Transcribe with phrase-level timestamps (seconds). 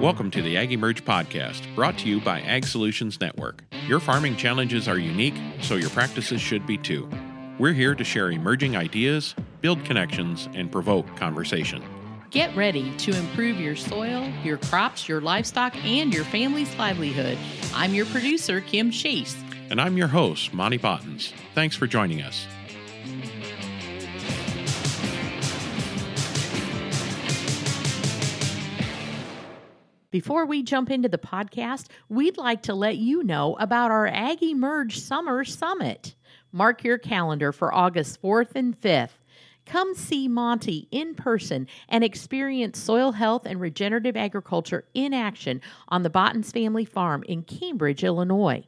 [0.00, 3.64] Welcome to the Ag Emerge podcast, brought to you by Ag Solutions Network.
[3.86, 7.08] Your farming challenges are unique, so your practices should be too.
[7.58, 11.82] We're here to share emerging ideas, build connections, and provoke conversation.
[12.30, 17.38] Get ready to improve your soil, your crops, your livestock, and your family's livelihood.
[17.72, 19.34] I'm your producer, Kim Chase.
[19.70, 21.32] And I'm your host, Monty Bottens.
[21.54, 22.46] Thanks for joining us.
[30.16, 34.42] Before we jump into the podcast, we'd like to let you know about our Ag
[34.42, 36.14] Emerge Summer Summit.
[36.52, 39.10] Mark your calendar for August 4th and 5th.
[39.66, 46.02] Come see Monty in person and experience soil health and regenerative agriculture in action on
[46.02, 48.64] the Bottens family farm in Cambridge, Illinois.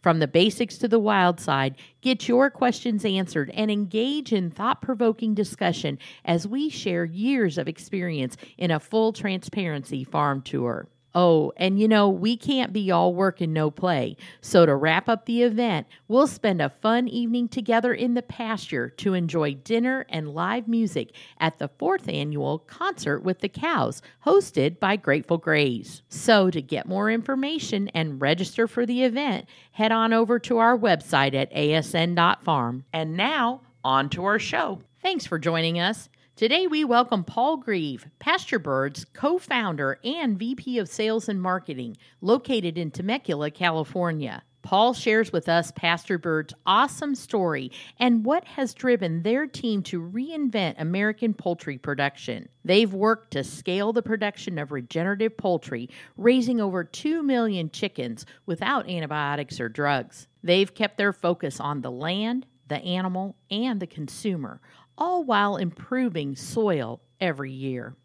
[0.00, 4.82] From the basics to the wild side, get your questions answered and engage in thought
[4.82, 10.88] provoking discussion as we share years of experience in a full transparency farm tour.
[11.14, 14.16] Oh, and you know, we can't be all work and no play.
[14.40, 18.90] So, to wrap up the event, we'll spend a fun evening together in the pasture
[18.90, 24.78] to enjoy dinner and live music at the fourth annual Concert with the Cows, hosted
[24.78, 26.02] by Grateful Grays.
[26.08, 30.78] So, to get more information and register for the event, head on over to our
[30.78, 32.84] website at asn.farm.
[32.92, 34.82] And now, on to our show.
[35.02, 36.08] Thanks for joining us.
[36.40, 41.98] Today, we welcome Paul Greive, Pasture Birds co founder and VP of Sales and Marketing,
[42.22, 44.42] located in Temecula, California.
[44.62, 50.00] Paul shares with us Pasture Bird's awesome story and what has driven their team to
[50.00, 52.48] reinvent American poultry production.
[52.64, 58.88] They've worked to scale the production of regenerative poultry, raising over 2 million chickens without
[58.88, 60.26] antibiotics or drugs.
[60.42, 64.60] They've kept their focus on the land, the animal, and the consumer,
[65.00, 67.96] all while improving soil every year.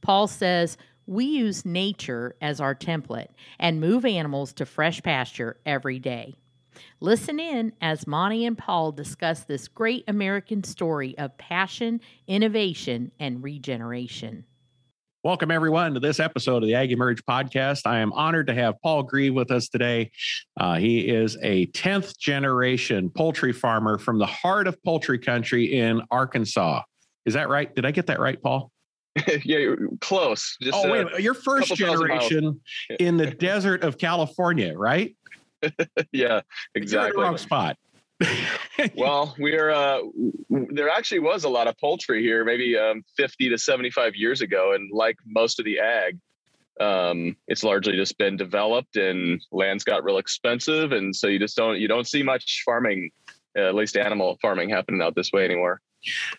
[0.00, 5.98] Paul says, we use nature as our template and move animals to fresh pasture every
[5.98, 6.36] day.
[7.00, 13.42] Listen in as Monty and Paul discuss this great American story of passion, innovation, and
[13.42, 14.44] regeneration.
[15.22, 17.82] Welcome, everyone, to this episode of the Ag Emerge podcast.
[17.84, 20.12] I am honored to have Paul Greive with us today.
[20.58, 26.00] Uh, he is a 10th generation poultry farmer from the heart of poultry country in
[26.10, 26.80] Arkansas.
[27.26, 27.74] Is that right?
[27.74, 28.72] Did I get that right, Paul?
[29.44, 30.56] yeah, close.
[30.62, 32.58] Just, oh, wait, uh, you're first generation
[32.98, 35.14] in the desert of California, right?
[36.12, 36.40] yeah,
[36.74, 37.22] exactly.
[37.22, 37.76] wrong spot.
[38.96, 40.00] well, we're uh,
[40.48, 44.72] there actually was a lot of poultry here, maybe um, 50 to 75 years ago,
[44.74, 46.18] and like most of the ag,
[46.80, 51.56] um, it's largely just been developed and land's got real expensive, and so you just
[51.56, 53.10] don't you don't see much farming,
[53.56, 55.80] uh, at least animal farming, happening out this way anymore.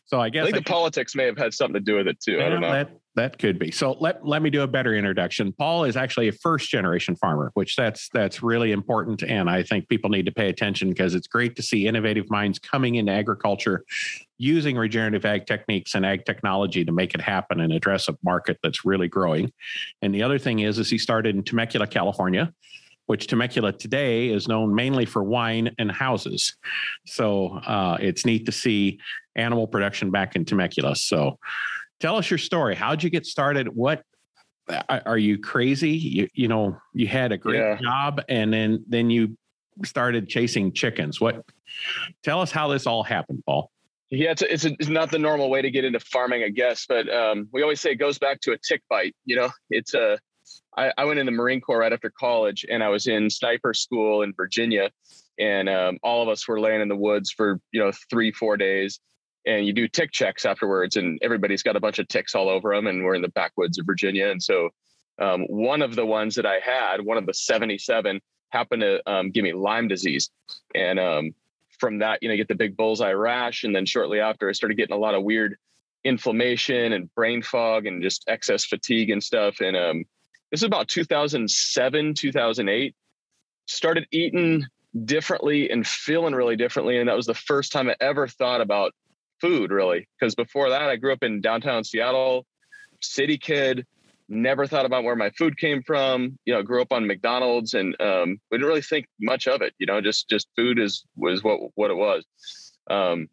[0.06, 2.08] So I guess I think I the politics may have had something to do with
[2.08, 2.42] it too.
[2.42, 2.72] I don't know.
[2.72, 3.72] That, that could be.
[3.72, 5.54] So let let me do a better introduction.
[5.54, 9.90] Paul is actually a first generation farmer, which that's that's really important, and I think
[9.90, 13.84] people need to pay attention because it's great to see innovative minds coming into agriculture,
[14.38, 18.58] using regenerative ag techniques and ag technology to make it happen and address a market
[18.64, 19.52] that's really growing.
[20.02, 22.54] And the other thing is, is he started in Temecula, California
[23.08, 26.56] which Temecula today is known mainly for wine and houses.
[27.06, 29.00] So uh, it's neat to see
[29.36, 30.96] animal production back in Temecula.
[30.96, 31.38] So
[32.02, 32.76] tell us your story.
[32.76, 33.68] How'd you get started?
[33.68, 34.04] What
[34.90, 35.92] are you crazy?
[35.92, 37.78] You, you know, you had a great yeah.
[37.82, 39.38] job and then then you
[39.86, 41.22] started chasing chickens.
[41.22, 41.46] What
[42.24, 43.72] tell us how this all happened, Paul?
[44.10, 46.50] Yeah, it's, a, it's, a, it's, not the normal way to get into farming, I
[46.50, 49.16] guess, but um, we always say it goes back to a tick bite.
[49.24, 50.20] You know, it's a
[50.76, 53.74] I, I, went in the Marine Corps right after college, and I was in sniper
[53.74, 54.92] school in Virginia,
[55.40, 58.58] and um, all of us were laying in the woods for you know three four
[58.58, 59.00] days,
[59.46, 62.74] and you do tick checks afterwards, and everybody's got a bunch of ticks all over
[62.74, 64.70] them, and we're in the backwoods of Virginia, and so
[65.20, 69.10] um, one of the ones that I had, one of the seventy seven, happened to
[69.10, 70.30] um, give me Lyme disease,
[70.76, 71.32] and um,
[71.80, 74.78] from that, you know, get the big bullseye rash, and then shortly after, I started
[74.78, 75.58] getting a lot of weird
[76.04, 80.04] inflammation and brain fog and just excess fatigue and stuff, and um,
[80.52, 82.96] this is about 2007, 2008.
[83.68, 84.66] Started eating
[85.06, 86.98] differently and feeling really differently.
[86.98, 88.94] And that was the first time I ever thought about
[89.42, 90.08] food, really.
[90.20, 92.46] Because before that, I grew up in downtown Seattle,
[93.02, 93.86] city kid,
[94.32, 96.40] never thought about where my food came from.
[96.46, 99.74] You know, grew up on McDonald's and um, we didn't really think much of it.
[99.78, 102.26] You know, just just food is was what what it was.
[102.90, 103.28] Um,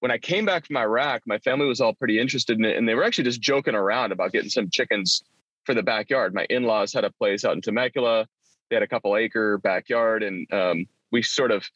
[0.00, 2.88] when I came back from Iraq, my family was all pretty interested in it, and
[2.88, 5.22] they were actually just joking around about getting some chickens
[5.64, 6.34] for the backyard.
[6.34, 8.26] My in-laws had a place out in Temecula.
[8.70, 11.68] They had a couple acre backyard, and um, we sort of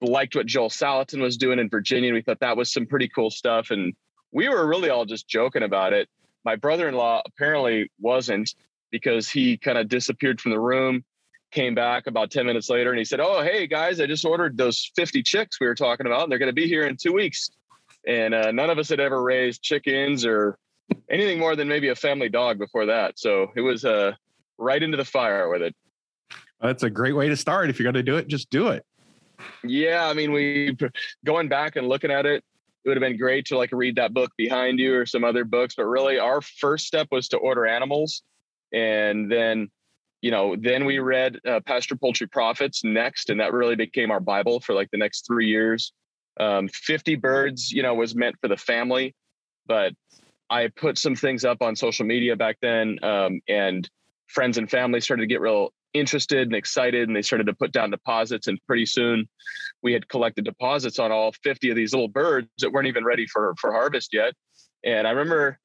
[0.00, 2.08] liked what Joel Salatin was doing in Virginia.
[2.08, 3.94] And We thought that was some pretty cool stuff, and
[4.32, 6.08] we were really all just joking about it.
[6.44, 8.54] My brother-in-law apparently wasn't,
[8.90, 11.04] because he kind of disappeared from the room,
[11.50, 14.56] came back about 10 minutes later and he said, Oh, hey guys, I just ordered
[14.56, 17.12] those 50 chicks we were talking about and they're going to be here in two
[17.12, 17.50] weeks.
[18.06, 20.58] And uh, none of us had ever raised chickens or
[21.10, 23.18] anything more than maybe a family dog before that.
[23.18, 24.12] So it was uh,
[24.58, 25.74] right into the fire with it.
[26.60, 27.70] That's a great way to start.
[27.70, 28.84] If you're going to do it, just do it.
[29.64, 30.76] Yeah, I mean, we
[31.24, 32.44] going back and looking at it,
[32.84, 35.44] it would have been great to like read that book behind you or some other
[35.44, 35.74] books.
[35.76, 38.22] But really, our first step was to order animals,
[38.72, 39.68] and then,
[40.22, 44.20] you know, then we read uh, Pasture Poultry Profits next, and that really became our
[44.20, 45.92] bible for like the next three years.
[46.40, 49.14] Um, Fifty birds, you know, was meant for the family,
[49.66, 49.92] but
[50.50, 53.88] I put some things up on social media back then, um, and
[54.28, 57.72] friends and family started to get real interested and excited and they started to put
[57.72, 59.28] down deposits and pretty soon
[59.82, 63.26] we had collected deposits on all 50 of these little birds that weren't even ready
[63.26, 64.34] for for harvest yet.
[64.84, 65.58] And i remember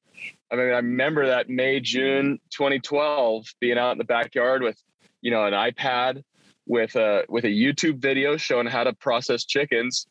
[0.50, 4.80] i mean i remember that may june 2012 being out in the backyard with
[5.20, 6.22] you know an ipad
[6.66, 10.06] with a with a youtube video showing how to process chickens.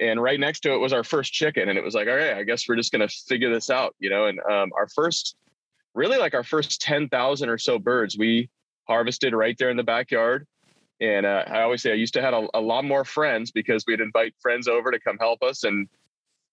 [0.00, 2.34] And right next to it was our first chicken and it was like all right
[2.34, 4.26] i guess we're just going to figure this out you know?
[4.26, 5.36] And um, our first
[5.94, 8.50] really like our first 10,000 or so birds we
[8.86, 10.46] harvested right there in the backyard.
[11.00, 13.84] And uh, I always say I used to have a, a, lot more friends because
[13.86, 15.64] we'd invite friends over to come help us.
[15.64, 15.88] And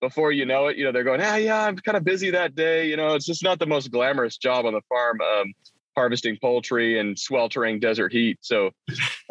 [0.01, 2.56] before you know it, you know, they're going, ah, yeah, I'm kind of busy that
[2.56, 2.88] day.
[2.88, 5.54] You know, it's just not the most glamorous job on the farm, um,
[5.95, 8.39] harvesting poultry and sweltering desert heat.
[8.42, 8.72] So,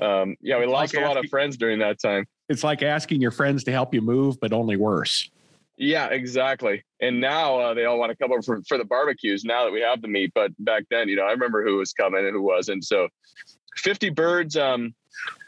[0.00, 2.26] um, yeah, we lost like a lot of friends during that time.
[2.48, 5.28] It's like asking your friends to help you move, but only worse.
[5.82, 6.84] Yeah, exactly.
[7.00, 9.72] And now uh, they all want to come over for, for the barbecues now that
[9.72, 10.30] we have the meat.
[10.34, 12.84] But back then, you know, I remember who was coming and who wasn't.
[12.84, 13.08] So
[13.76, 14.94] 50 birds um,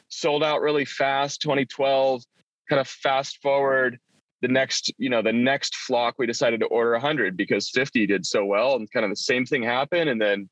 [0.08, 2.22] sold out really fast, 2012.
[2.70, 3.98] Kind of fast forward
[4.40, 8.24] the next, you know, the next flock, we decided to order 100 because 50 did
[8.24, 8.76] so well.
[8.76, 10.08] And kind of the same thing happened.
[10.08, 10.48] And then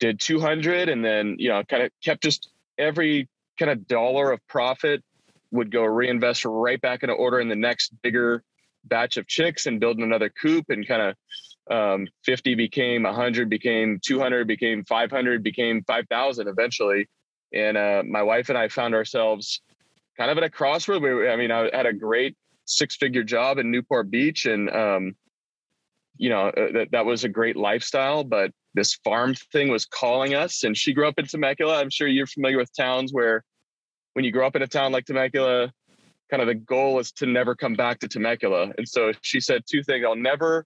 [0.00, 0.90] did 200.
[0.90, 3.26] And then, you know, kind of kept just every
[3.58, 5.02] kind of dollar of profit
[5.50, 8.44] would go reinvest right back into ordering the next bigger
[8.88, 11.16] batch of chicks and building another coop and kind of
[11.70, 17.08] um, 50 became 100 became 200 became 500 became 5000 eventually.
[17.52, 19.62] And uh, my wife and i found ourselves
[20.18, 22.36] kind of at a crossroad we, i mean i had a great
[22.66, 25.14] six figure job in newport beach and um,
[26.18, 30.34] you know uh, that, that was a great lifestyle but this farm thing was calling
[30.34, 31.80] us and she grew up in temecula.
[31.80, 33.44] I'm sure you're familiar with towns where
[34.12, 35.72] when you grow up in a town like temecula
[36.30, 38.72] kind of the goal is to never come back to Temecula.
[38.76, 40.64] And so she said two things I'll never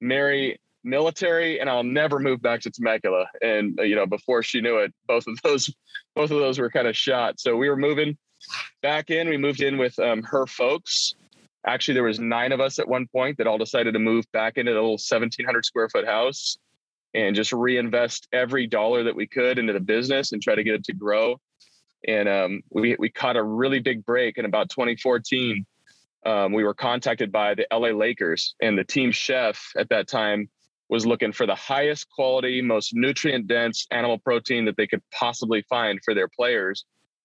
[0.00, 3.26] marry military and I'll never move back to Temecula.
[3.40, 5.74] And, uh, you know, before she knew it, both of those,
[6.14, 7.40] both of those were kind of shot.
[7.40, 8.16] So we were moving
[8.82, 9.28] back in.
[9.28, 11.14] We moved in with um, her folks.
[11.66, 14.58] Actually, there was nine of us at one point that all decided to move back
[14.58, 16.58] into the little 1700 square foot house
[17.14, 20.74] and just reinvest every dollar that we could into the business and try to get
[20.74, 21.40] it to grow
[22.06, 25.64] and um, we we caught a really big break in about 2014.
[26.26, 30.48] Um, we were contacted by the LA Lakers, and the team chef at that time
[30.88, 35.62] was looking for the highest quality, most nutrient dense animal protein that they could possibly
[35.68, 36.84] find for their players.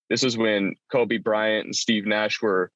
[0.09, 2.71] This is when Kobe Bryant and Steve Nash were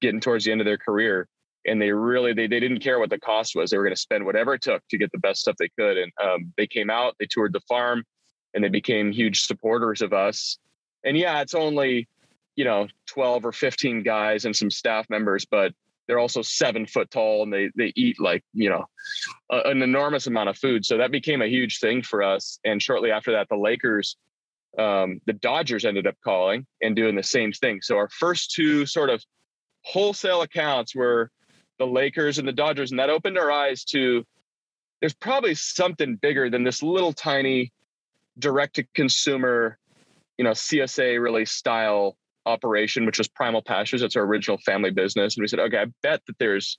[0.00, 1.28] getting towards the end of their career.
[1.66, 3.70] And they really they, they didn't care what the cost was.
[3.70, 5.98] They were going to spend whatever it took to get the best stuff they could.
[5.98, 8.04] And um, they came out, they toured the farm,
[8.54, 10.56] and they became huge supporters of us
[11.04, 12.08] and yeah, it's only,
[12.56, 15.72] you know, 12 or 15 guys and some staff members, but
[16.06, 18.86] they're also seven foot tall and they they eat like you know
[19.52, 20.84] a, an enormous amount of food.
[20.84, 22.58] So that became a huge thing for us.
[22.64, 24.16] And shortly after that the lakers
[24.78, 27.80] um, the dodgers ended up calling and doing the same thing.
[27.82, 29.22] So our first two sort of
[29.82, 31.30] wholesale accounts were
[31.78, 32.90] the lakers and the dodgers.
[32.90, 34.24] And that opened our eyes to
[35.00, 37.72] there's probably something bigger than this little tiny
[38.38, 39.78] direct to consumer
[40.38, 42.16] you know, CSA really style
[42.46, 44.02] operation, which was Primal Pastures.
[44.02, 45.36] It's our original family business.
[45.36, 46.78] And we said, okay, I bet that there's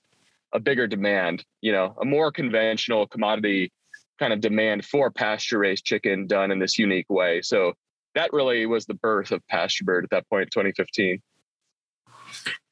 [0.54, 3.72] a bigger demand, you know, a more conventional commodity
[4.18, 7.42] kind of demand for pasture raised chicken done in this unique way.
[7.42, 7.74] So
[8.16, 11.22] that really was the birth of Pasture Bird at that point, 2015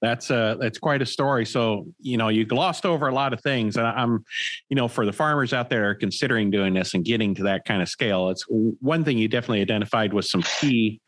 [0.02, 3.42] that's uh that's quite a story so you know you glossed over a lot of
[3.42, 4.24] things and i'm
[4.70, 7.82] you know for the farmers out there considering doing this and getting to that kind
[7.82, 11.00] of scale it's one thing you definitely identified was some key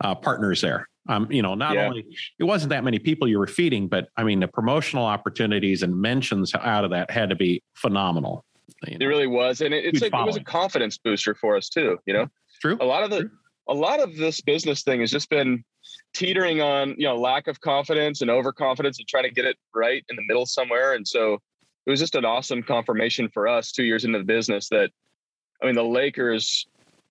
[0.00, 1.86] uh, partners there um, you know, not yeah.
[1.86, 2.04] only
[2.38, 5.96] it wasn't that many people you were feeding, but I mean, the promotional opportunities and
[5.96, 8.44] mentions out of that had to be phenomenal.
[8.86, 9.04] You know?
[9.04, 11.98] It really was, and it, it's a, it was a confidence booster for us too.
[12.04, 12.26] You know,
[12.60, 12.76] true.
[12.80, 13.30] A lot of the True.
[13.68, 15.64] a lot of this business thing has just been
[16.14, 20.04] teetering on you know lack of confidence and overconfidence and trying to get it right
[20.08, 21.34] in the middle somewhere and so
[21.86, 24.90] it was just an awesome confirmation for us two years into the business that
[25.62, 26.66] i mean the lakers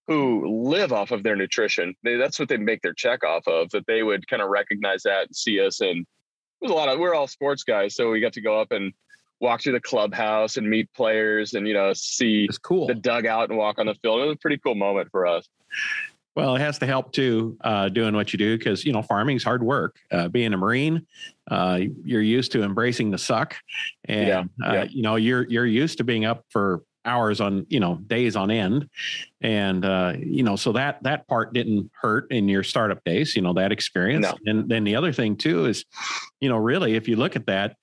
[0.07, 1.93] who live off of their nutrition.
[2.03, 3.69] They, that's what they make their check off of.
[3.71, 5.81] That they would kind of recognize that and see us.
[5.81, 6.05] And it
[6.61, 8.93] was a lot of we're all sports guys, so we got to go up and
[9.39, 12.87] walk through the clubhouse and meet players and you know see It's cool.
[12.87, 14.21] the dugout and walk on the field.
[14.21, 15.47] It was a pretty cool moment for us.
[16.37, 19.43] Well, it has to help too, uh, doing what you do because you know farming's
[19.43, 19.97] hard work.
[20.11, 21.07] Uh, being a marine,
[21.49, 23.55] uh, you're used to embracing the suck,
[24.05, 24.83] and Yeah, uh, yeah.
[24.83, 28.51] you know you're you're used to being up for hours on you know days on
[28.51, 28.87] end,
[29.41, 33.35] and uh, you know so that that part didn't hurt in your startup days.
[33.35, 34.37] You know that experience, No.
[34.45, 35.85] and then the other thing too is,
[36.39, 37.77] you know, really if you look at that.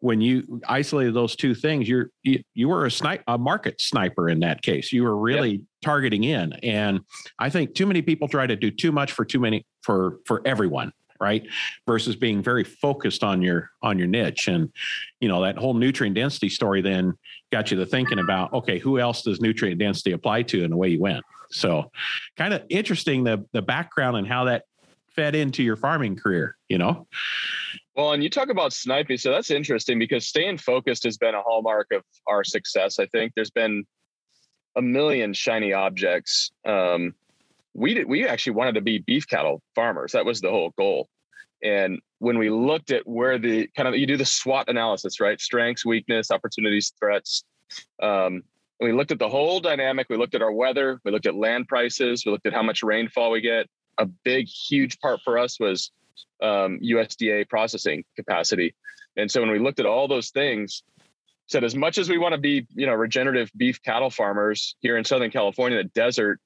[0.00, 4.28] When you isolated those two things, you're you, you were a snipe a market sniper
[4.28, 4.92] in that case.
[4.92, 7.00] You were really targeting in, and
[7.38, 10.42] I think too many people try to do too much for too many for for
[10.46, 11.46] everyone, right?
[11.86, 14.48] Versus being very focused on your on your niche.
[14.48, 14.70] And
[15.20, 17.14] you know, that whole nutrient density story then
[17.50, 20.76] got you to thinking about, okay, who else does nutrient density apply to and the
[20.76, 21.24] way you went.
[21.50, 21.90] So
[22.36, 24.64] kind of interesting the the background and how that
[25.14, 27.06] fed into your farming career, you know?
[27.94, 31.42] Well, and you talk about sniping, so that's interesting because staying focused has been a
[31.42, 32.98] hallmark of our success.
[32.98, 33.84] I think there's been
[34.76, 36.50] a million shiny objects.
[36.64, 37.14] Um,
[37.74, 40.12] we did, we actually wanted to be beef cattle farmers.
[40.12, 41.08] That was the whole goal.
[41.62, 45.40] And when we looked at where the kind of you do the SWOT analysis, right?
[45.40, 47.44] Strengths, weakness, opportunities, threats.
[48.02, 48.42] Um,
[48.80, 50.08] we looked at the whole dynamic.
[50.10, 51.00] We looked at our weather.
[51.04, 52.24] We looked at land prices.
[52.26, 53.68] We looked at how much rainfall we get.
[53.98, 55.92] A big, huge part for us was
[56.42, 58.74] um, USDA processing capacity.
[59.16, 60.82] And so when we looked at all those things,
[61.46, 64.96] said as much as we want to be, you know, regenerative beef cattle farmers here
[64.96, 66.40] in Southern California, the desert,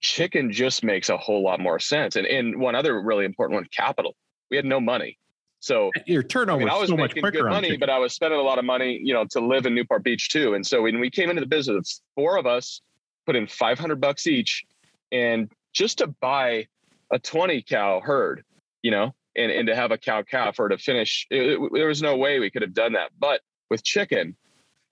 [0.00, 2.16] chicken just makes a whole lot more sense.
[2.16, 4.14] And and one other really important one, capital.
[4.50, 5.18] We had no money.
[5.60, 7.80] So Your I turnover mean, I was so much making good money, chicken.
[7.80, 10.28] but I was spending a lot of money, you know, to live in Newport Beach
[10.28, 10.54] too.
[10.54, 12.82] And so when we came into the business, four of us
[13.24, 14.64] put in 500 bucks each
[15.10, 16.66] and just to buy
[17.10, 18.44] a 20 cow herd,
[18.82, 21.88] you know, and, and to have a cow calf or to finish, it, it- there
[21.88, 23.10] was no way we could have done that.
[23.18, 24.36] But with chicken,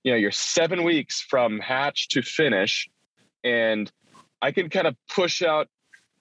[0.03, 2.89] you know, you're seven weeks from hatch to finish.
[3.43, 3.91] And
[4.43, 5.69] I can kind of push out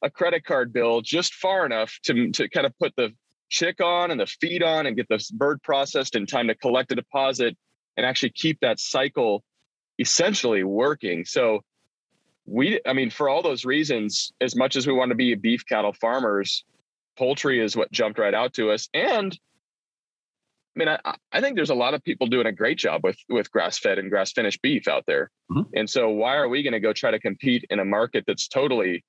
[0.01, 3.13] a credit card bill just far enough to, to kind of put the
[3.49, 6.91] chick on and the feed on and get the bird processed in time to collect
[6.91, 7.55] a deposit
[7.95, 9.43] and actually keep that cycle
[9.99, 11.23] essentially working.
[11.23, 11.61] So
[12.45, 15.65] we, I mean, for all those reasons, as much as we want to be beef
[15.65, 16.65] cattle farmers,
[17.17, 18.89] poultry is what jumped right out to us.
[18.93, 19.37] And
[20.75, 23.17] I mean, I, I think there's a lot of people doing a great job with
[23.29, 25.29] with grass fed and grass finished beef out there.
[25.51, 25.65] Mhm.
[25.75, 28.47] And so why are we going to go try to compete in a market that's
[28.47, 29.03] totally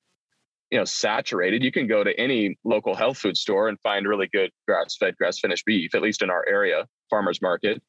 [0.70, 1.62] you know saturated?
[1.62, 5.16] You can go to any local health food store and find really good grass fed
[5.16, 7.82] grass finished beef at least in our area farmers market.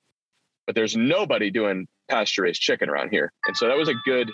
[0.65, 3.31] But there's nobody doing pasture raised chicken around here.
[3.45, 4.31] And so that was a good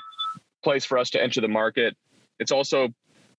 [0.63, 1.97] place for us to enter the market.
[2.39, 2.89] It's also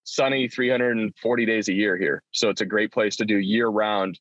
[0.04, 2.23] sunny 340 days a year here.
[2.32, 4.18] So it's a great place to do year round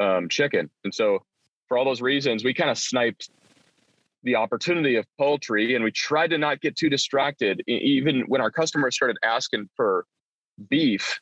[0.00, 0.70] um, chicken.
[0.84, 1.20] And so
[1.68, 3.30] for all those reasons we kind of sniped
[4.22, 7.62] the opportunity of poultry and we tried to not get too distracted.
[7.66, 10.06] Even when our customers started asking for
[10.70, 11.20] beef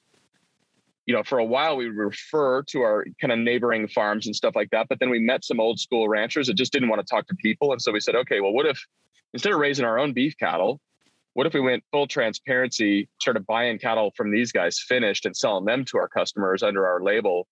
[1.06, 4.54] you know for a while we refer to our kind of neighboring farms and stuff
[4.54, 7.10] like that but then we met some old school ranchers that just didn't want to
[7.10, 7.72] talk to people.
[7.72, 8.80] And so we said okay well what if
[9.32, 10.80] instead of raising our own beef cattle
[11.34, 15.64] what if we went full transparency started buying cattle from these guys finished and selling
[15.64, 17.46] them to our customers under our label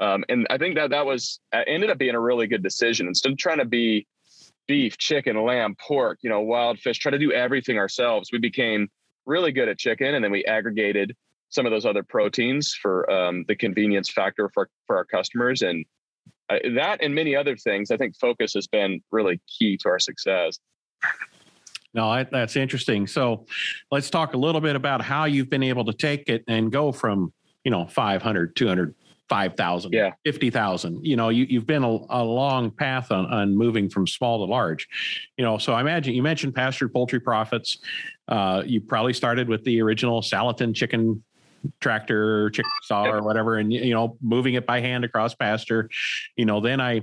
[0.00, 3.06] um, and i think that that was uh, ended up being a really good decision.
[3.06, 4.06] Instead of trying to be
[4.66, 8.88] beef chicken lamb pork you know wild fish try to do everything ourselves we became
[9.26, 11.16] really good at chicken and then we aggregated
[11.50, 15.62] some of those other proteins for um, the convenience factor for, for our customers.
[15.62, 15.84] And
[16.48, 20.00] uh, that and many other things i think focus has been really key to our
[20.00, 20.58] success.
[21.92, 23.08] No, that's interesting.
[23.08, 23.46] So
[23.90, 26.92] let's talk a little bit about how you've been able to take it and go
[26.92, 27.32] from,
[27.64, 28.94] you know, 500, 200,
[29.30, 30.10] 5,000, Yeah.
[30.24, 31.06] 50,000.
[31.06, 34.50] You know, you, you've been a, a long path on, on moving from small to
[34.50, 34.88] large.
[35.38, 37.78] You know, so I imagine you mentioned pasture poultry profits.
[38.26, 41.22] Uh, you probably started with the original Salatin chicken
[41.80, 45.88] tractor chicken saw or whatever and you know moving it by hand across pasture.
[46.36, 47.02] You know then i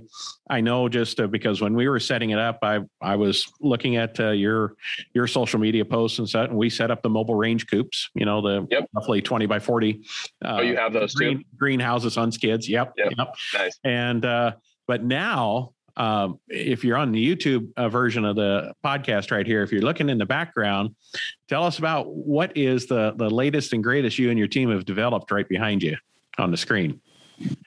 [0.49, 3.95] i know just uh, because when we were setting it up i i was looking
[3.97, 4.73] at uh, your
[5.13, 8.25] your social media posts and such and we set up the mobile range coops you
[8.25, 8.89] know the Yep.
[8.93, 10.01] roughly 20 by 40
[10.43, 11.17] uh, oh you have those too?
[11.17, 12.67] green, greenhouses on skids.
[12.67, 13.13] Yep Yep.
[13.17, 13.35] yep.
[13.53, 13.79] Nice.
[13.83, 14.53] And uh
[14.87, 19.63] but now um, if you're on the YouTube uh, version of the podcast right here,
[19.63, 20.95] if you're looking in the background,
[21.49, 24.85] tell us about what is the the latest and greatest you and your team have
[24.85, 25.97] developed right behind you
[26.37, 27.01] on the screen.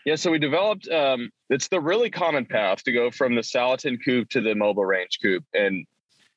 [0.04, 3.98] Yeah, so we developed um, it's the really common path to go from the Salatin
[4.04, 5.86] coop to the mobile range coop, And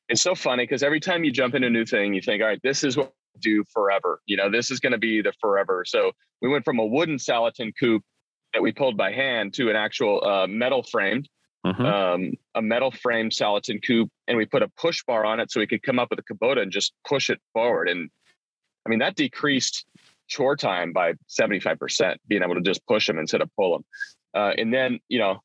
[0.08, 2.48] it's so funny because every time you jump into a new thing, you think, all
[2.48, 4.20] right, this is what we do forever.
[4.26, 5.84] You know, this is going to be the forever.
[5.86, 8.02] So we went from a wooden Salatin coop
[8.52, 11.28] that we pulled by hand to an actual uh, metal framed,
[11.64, 11.84] mm-hmm.
[11.84, 15.60] um, a metal frame Salatin coop, and we put a push bar on it so
[15.60, 17.88] we could come up with a Kubota and just push it forward.
[17.88, 18.10] And
[18.86, 19.86] I mean, that decreased
[20.28, 23.84] chore time by 75%, being able to just push them instead of pull them.
[24.34, 25.40] Uh, and then, you know,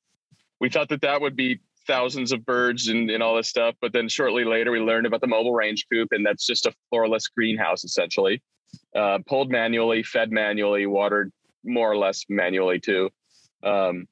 [0.60, 3.76] we thought that that would be thousands of birds and, and all this stuff.
[3.82, 6.74] But then shortly later, we learned about the mobile range coop, and that's just a
[6.92, 8.42] floorless greenhouse essentially,
[8.96, 11.32] uh, pulled manually, fed manually, watered
[11.64, 13.10] more or less manually too.
[13.64, 14.08] Um,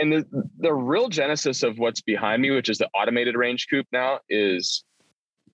[0.00, 0.24] and the
[0.58, 4.84] the real genesis of what's behind me, which is the automated range coop now, is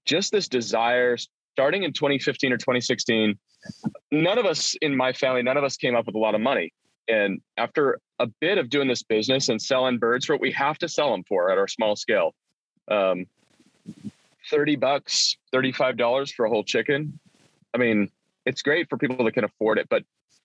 [0.05, 1.17] just this desire
[1.53, 3.39] starting in 2015 or 2016.
[4.13, 6.41] None of us in my family, none of us came up with a lot of
[6.41, 6.73] money.
[7.09, 10.79] And after a bit of doing this business and selling birds for what we have
[10.79, 12.35] to sell them for at our small scale,
[12.89, 13.27] um,
[14.51, 17.19] 30 bucks, $35 for a whole chicken.
[17.75, 18.11] I mean,
[18.45, 20.05] it's great for people that can afford it, but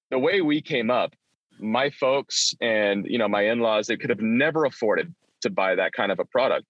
[0.09, 1.13] the way we came up,
[1.59, 5.93] my folks and you know my in-laws, they could have never afforded to buy that
[5.93, 6.65] kind of a product.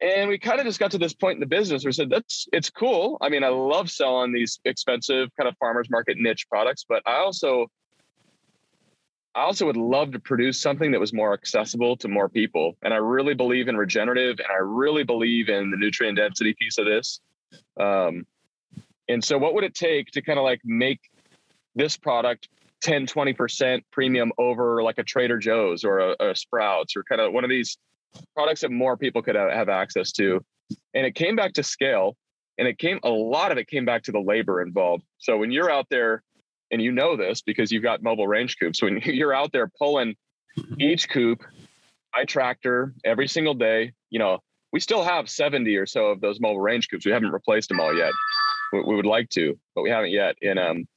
[0.00, 2.10] And we kind of just got to this point in the business where we said,
[2.10, 3.16] that's it's cool.
[3.20, 7.16] I mean, I love selling these expensive kind of farmers market niche products, but I
[7.16, 7.68] also
[9.34, 12.76] I also would love to produce something that was more accessible to more people.
[12.82, 16.78] And I really believe in regenerative and I really believe in the nutrient density piece
[16.78, 17.20] of this.
[17.78, 18.26] Um,
[19.08, 21.00] and so, what would it take to kind of like make
[21.74, 22.48] this product
[22.84, 27.32] 10, 20% premium over like a Trader Joe's or a, a Sprouts or kind of
[27.32, 27.76] one of these
[28.34, 30.44] products that more people could have access to?
[30.94, 32.16] And it came back to scale.
[32.56, 35.02] And it came, a lot of it came back to the labor involved.
[35.18, 36.22] So, when you're out there
[36.70, 38.82] and you know this because you've got mobile range coops.
[38.82, 40.16] When you're out there pulling
[40.58, 40.80] mm-hmm.
[40.80, 41.42] each coop
[42.12, 44.40] by tractor every single day, you know,
[44.72, 47.06] we still have 70 or so of those mobile range coops.
[47.06, 48.12] We haven't replaced them all yet.
[48.72, 50.36] We, we would like to, but we haven't yet.
[50.42, 50.88] And um,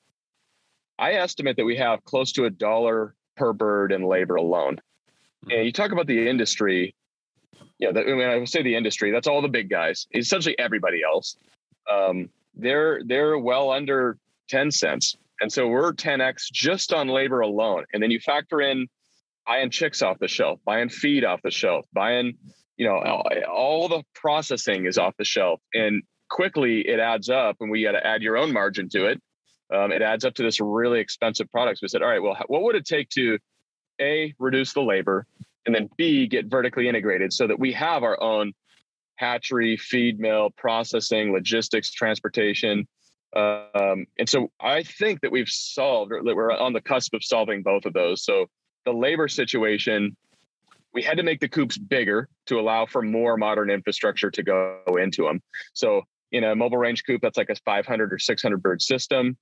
[0.99, 4.75] I estimate that we have close to a dollar per bird in labor alone.
[4.75, 5.51] Mm-hmm.
[5.51, 6.95] And you talk about the industry,
[7.79, 11.01] yeah, you know, when I say the industry, that's all the big guys, essentially everybody
[11.03, 11.38] else.
[11.91, 14.17] Um, they're they're well under
[14.49, 17.86] 10 cents and so we're 10x just on labor alone.
[17.93, 18.88] And then you factor in
[19.45, 22.36] buying chicks off the shelf, buying feed off the shelf, buying,
[22.75, 22.97] you know,
[23.49, 25.62] all the processing is off the shelf.
[25.73, 29.21] And quickly it adds up and we got to add your own margin to it.
[29.73, 31.80] Um, it adds up to this really expensive product.
[31.80, 33.38] So we said, all right, well, what would it take to
[33.99, 35.25] A, reduce the labor,
[35.65, 38.53] and then B, get vertically integrated so that we have our own
[39.15, 42.88] hatchery, feed mill, processing, logistics, transportation,
[43.36, 47.23] um, and so I think that we've solved, or that we're on the cusp of
[47.23, 48.23] solving both of those.
[48.23, 48.47] So
[48.86, 50.15] the labor situation,
[50.93, 54.82] we had to make the coops bigger to allow for more modern infrastructure to go
[54.99, 55.41] into them.
[55.73, 59.38] So in a mobile range coop, that's like a 500 or 600 bird system.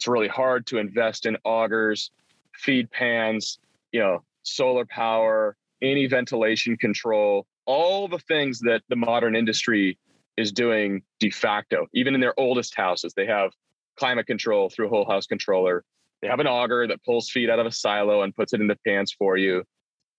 [0.00, 2.10] It's really hard to invest in augers,
[2.54, 3.58] feed pans,
[3.92, 9.98] you know, solar power, any ventilation control, all the things that the modern industry
[10.38, 11.86] is doing de facto.
[11.92, 13.52] Even in their oldest houses, they have
[13.98, 15.84] climate control through a whole house controller.
[16.22, 18.76] They have an auger that pulls feed out of a silo and puts it into
[18.86, 19.64] pans for you.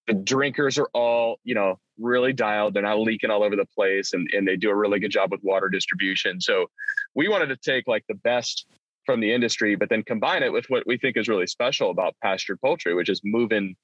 [0.05, 2.75] The drinkers are all, you know, really dialed.
[2.75, 5.31] They're not leaking all over the place and, and they do a really good job
[5.31, 6.39] with water distribution.
[6.39, 6.67] So
[7.15, 8.67] we wanted to take like the best
[9.05, 12.15] from the industry, but then combine it with what we think is really special about
[12.21, 13.75] pastured poultry, which is moving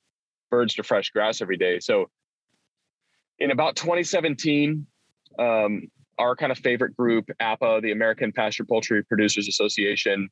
[0.49, 1.79] birds to fresh grass every day.
[1.79, 2.09] So
[3.39, 4.85] in about 2017,
[5.39, 10.29] um, our kind of favorite group, APA, the American Pasture Poultry Producers Association,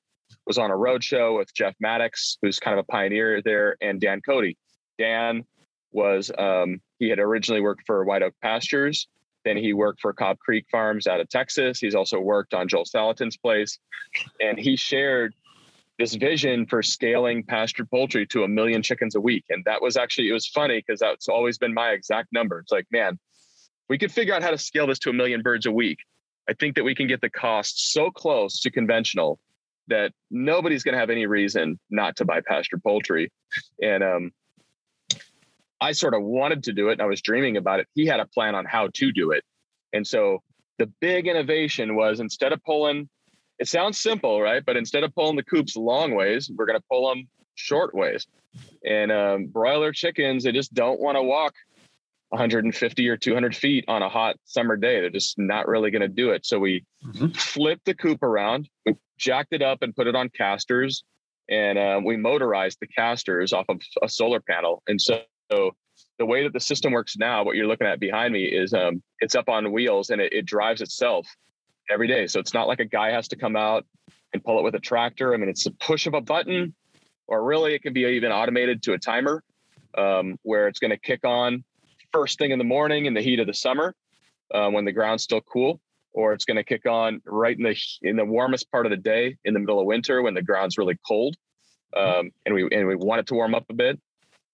[0.48, 4.21] was on a roadshow with Jeff Maddox, who's kind of a pioneer there, and Dan
[4.21, 4.58] Cody.
[4.98, 5.43] Dan
[5.91, 9.08] was um, he had originally worked for White Oak Pastures.
[9.46, 11.80] Then he worked for Cobb Creek Farms out of Texas.
[11.80, 13.80] He's also worked on Joel Salatin's place,
[14.42, 15.34] and he shared
[15.98, 19.46] this vision for scaling pastured poultry to a million chickens a week.
[19.50, 22.60] And that was actually it was funny because that's always been my exact number.
[22.60, 23.18] It's like, man,
[23.88, 26.00] we could figure out how to scale this to a million birds a week.
[26.50, 29.40] I think that we can get the cost so close to conventional
[29.88, 33.32] that nobody's going to have any reason not to buy pasture poultry.
[33.82, 34.32] And um,
[35.82, 37.88] I sort of wanted to do it and I was dreaming about it.
[37.94, 39.44] He had a plan on how to do it.
[39.94, 40.42] And so
[40.78, 43.10] the big innovation was instead of pulling,
[43.60, 44.64] it sounds simple, right?
[44.66, 48.28] But instead of pulling the coops long ways, we're going to pull them short ways.
[48.86, 51.54] And um, broiler chickens, they just don't want to walk
[52.30, 55.00] 150 or 200 feet on a hot summer day.
[55.02, 56.46] They're just not really going to do it.
[56.46, 57.30] So we mm-hmm.
[57.30, 61.04] flipped the coop around, we jacked it up and put it on casters,
[61.50, 64.84] and uh, we motorized the casters off of a solar panel.
[64.88, 65.72] And so, so,
[66.18, 69.02] the way that the system works now, what you're looking at behind me is um,
[69.20, 71.28] it's up on wheels and it, it drives itself
[71.90, 72.28] every day.
[72.28, 73.86] So it's not like a guy has to come out
[74.34, 75.34] and pull it with a tractor.
[75.34, 76.74] I mean, it's a push of a button,
[77.28, 79.44] or really it can be even automated to a timer
[79.98, 81.64] um, where it's going to kick on
[82.12, 83.94] first thing in the morning in the heat of the summer
[84.54, 85.82] uh, when the ground's still cool,
[86.14, 88.98] or it's going to kick on right in the in the warmest part of the
[88.98, 91.36] day in the middle of winter when the ground's really cold,
[91.96, 94.00] um, and we and we want it to warm up a bit,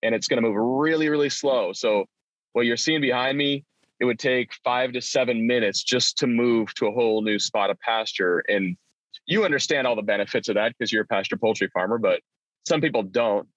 [0.04, 1.74] and it's going to move really really slow.
[1.74, 2.06] So
[2.54, 3.64] what you're seeing behind me,
[4.00, 7.70] it would take five to seven minutes just to move to a whole new spot
[7.70, 8.78] of pasture, and
[9.26, 12.22] you understand all the benefits of that because you're a pasture poultry farmer, but
[12.66, 13.48] some people don't.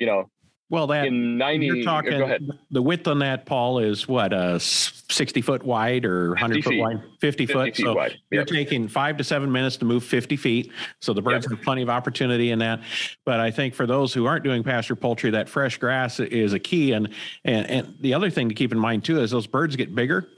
[0.00, 0.30] You know,
[0.70, 5.42] well, that in 90, you're talking, the width on that, Paul, is what, uh, 60
[5.42, 6.80] foot wide or 100 foot feet.
[6.80, 7.02] wide?
[7.20, 7.76] 50, 50 foot.
[7.76, 8.16] so wide.
[8.30, 8.48] you're Yep.
[8.48, 10.72] taking five to seven minutes to move 50 feet.
[11.00, 12.80] So the birds have plenty of opportunity in that.
[13.24, 16.58] But I think for those who aren't doing pasture poultry, that fresh grass is a
[16.58, 16.92] key.
[16.92, 17.10] And,
[17.44, 20.28] and, and the other thing to keep in mind too is those birds get bigger.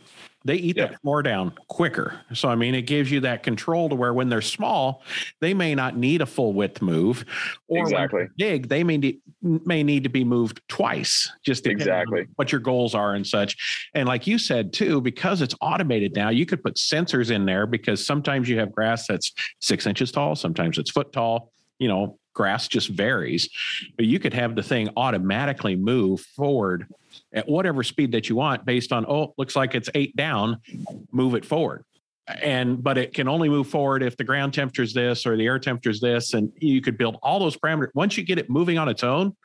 [0.46, 0.90] They eat Yep.
[0.90, 2.20] that floor down quicker.
[2.32, 5.02] So, I mean, it gives you that control to where when they're small,
[5.40, 7.24] they may not need a full width move.
[7.66, 8.26] Or Exactly.
[8.36, 12.26] big, they may need, may need to be moved twice, just Exactly.
[12.36, 13.88] what your goals are and such.
[13.92, 17.66] And like you said too, because it's automated now, you could put sensors in there
[17.66, 21.52] because sometimes you have grass that's six inches tall, sometimes it's foot tall.
[21.80, 23.48] You know, grass just varies,
[23.96, 26.86] but you could have the thing automatically move forward
[27.36, 30.56] at whatever speed that you want based on oh looks like it's eight down
[31.12, 31.84] move it forward
[32.42, 35.46] and but it can only move forward if the ground temperature is this or the
[35.46, 38.50] air temperature is this and you could build all those parameters once you get it
[38.50, 39.36] moving on its own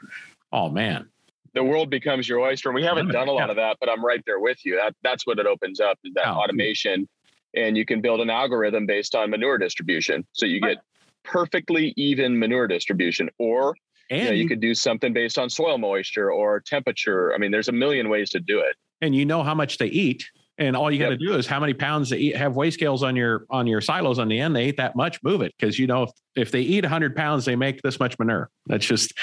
[0.52, 1.08] oh man
[1.54, 2.70] the world becomes your oyster.
[2.70, 4.78] And we haven't done a lot of that, but I'm right there with you.
[4.78, 6.36] That that's what it opens up is that Oh.
[6.36, 7.10] automation.
[7.54, 10.26] And you can build an algorithm based on manure distribution.
[10.32, 10.78] So you get
[11.24, 13.30] perfectly even manure distribution.
[13.38, 13.76] Or
[14.12, 17.34] you, and know, you you, could do something based on soil moisture or temperature.
[17.34, 18.76] I mean, there's a million ways to do it.
[19.02, 21.20] and you know how much they eat and all you got to Yep.
[21.20, 24.20] do is how many pounds they eat have weigh scales on your on your silos
[24.20, 26.62] on the end they ate that much move it because you know if, if they
[26.62, 29.14] eat 100 pounds they make this much manure that's just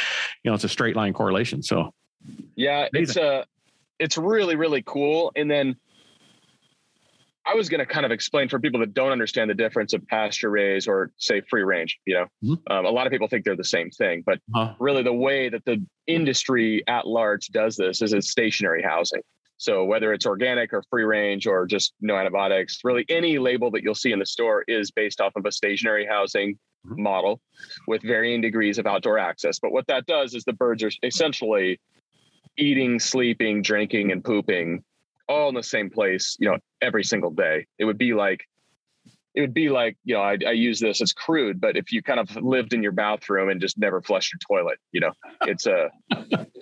[0.43, 1.93] you know it's a straight line correlation so
[2.57, 3.45] Yeah, it's uh
[4.01, 5.31] it's really really cool.
[5.37, 5.77] And then
[7.51, 10.07] I was going to kind of explain for people that don't understand the difference of
[10.07, 11.99] pasture raised or say free range.
[12.05, 12.63] You know, Mhm.
[12.71, 15.49] um, a lot of people think they're the same thing, but uh, really the way
[15.49, 19.23] that the industry at large does this is it's stationary housing.
[19.57, 23.83] So whether it's organic or free range or just no antibiotics, really any label that
[23.83, 26.99] you'll see in the store is based off of a stationary housing Mhm.
[26.99, 27.41] model
[27.87, 29.59] with varying degrees of outdoor access.
[29.59, 31.81] But what that does is the birds are essentially
[32.57, 34.85] eating, sleeping, drinking, and pooping
[35.29, 37.67] all in the same place, you know, every single day.
[37.79, 38.47] It would be like
[39.35, 42.03] it would be like, you know, I, I use this as crude, but if you
[42.03, 45.13] kind of lived in your bathroom and just never flushed your toilet, you know,
[45.43, 45.91] it's a,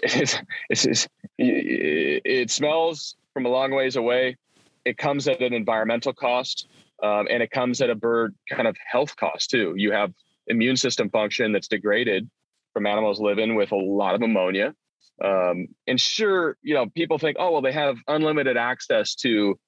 [0.03, 0.37] it's,
[0.69, 4.37] it's, it's, it smells from a long ways away.
[4.85, 6.69] It comes at an environmental cost,
[7.03, 9.73] um, and it comes at a bird kind of health cost too.
[9.77, 10.13] You have
[10.47, 12.29] immune system function that's degraded
[12.75, 14.75] from animals living with a lot of ammonia.
[15.23, 19.59] Um, and sure, you know, people think, oh, well, they have unlimited access to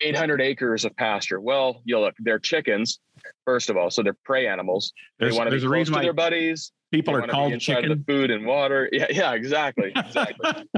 [0.00, 1.40] 800 acres of pasture.
[1.40, 3.00] Well, you look, they're chickens,
[3.44, 4.92] first of all, so they're prey animals.
[5.18, 6.72] there's, they want to be close to their buddies.
[6.92, 8.88] people are called chicken The food and water.
[8.92, 10.68] Yeah, yeah, exactly, exactly.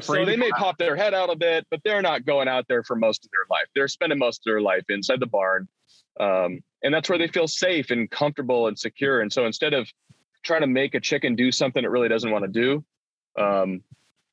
[0.00, 2.84] so they may pop their head out a bit, but they're not going out there
[2.84, 3.66] for most of their life.
[3.74, 5.68] They're spending most of their life inside the barn,
[6.20, 9.20] um, and that's where they feel safe and comfortable and secure.
[9.20, 9.88] And so instead of
[10.44, 12.84] trying to make a chicken do something it really doesn't want to do,
[13.38, 13.82] um,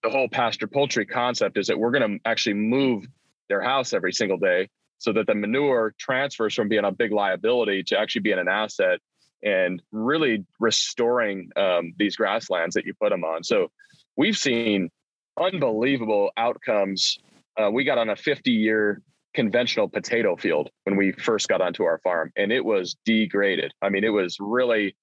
[0.03, 3.05] the whole pasture poultry concept is that we're going to actually move
[3.49, 7.83] their house every single day so that the manure transfers from being a big liability
[7.83, 8.99] to actually being an asset
[9.43, 13.43] and really restoring um, these grasslands that you put them on.
[13.43, 13.69] So
[14.15, 14.89] we've seen
[15.39, 17.17] unbelievable outcomes.
[17.57, 19.01] Uh, we got on a 50 year
[19.33, 23.71] conventional potato field when we first got onto our farm, and it was degraded.
[23.81, 24.95] I mean, it was really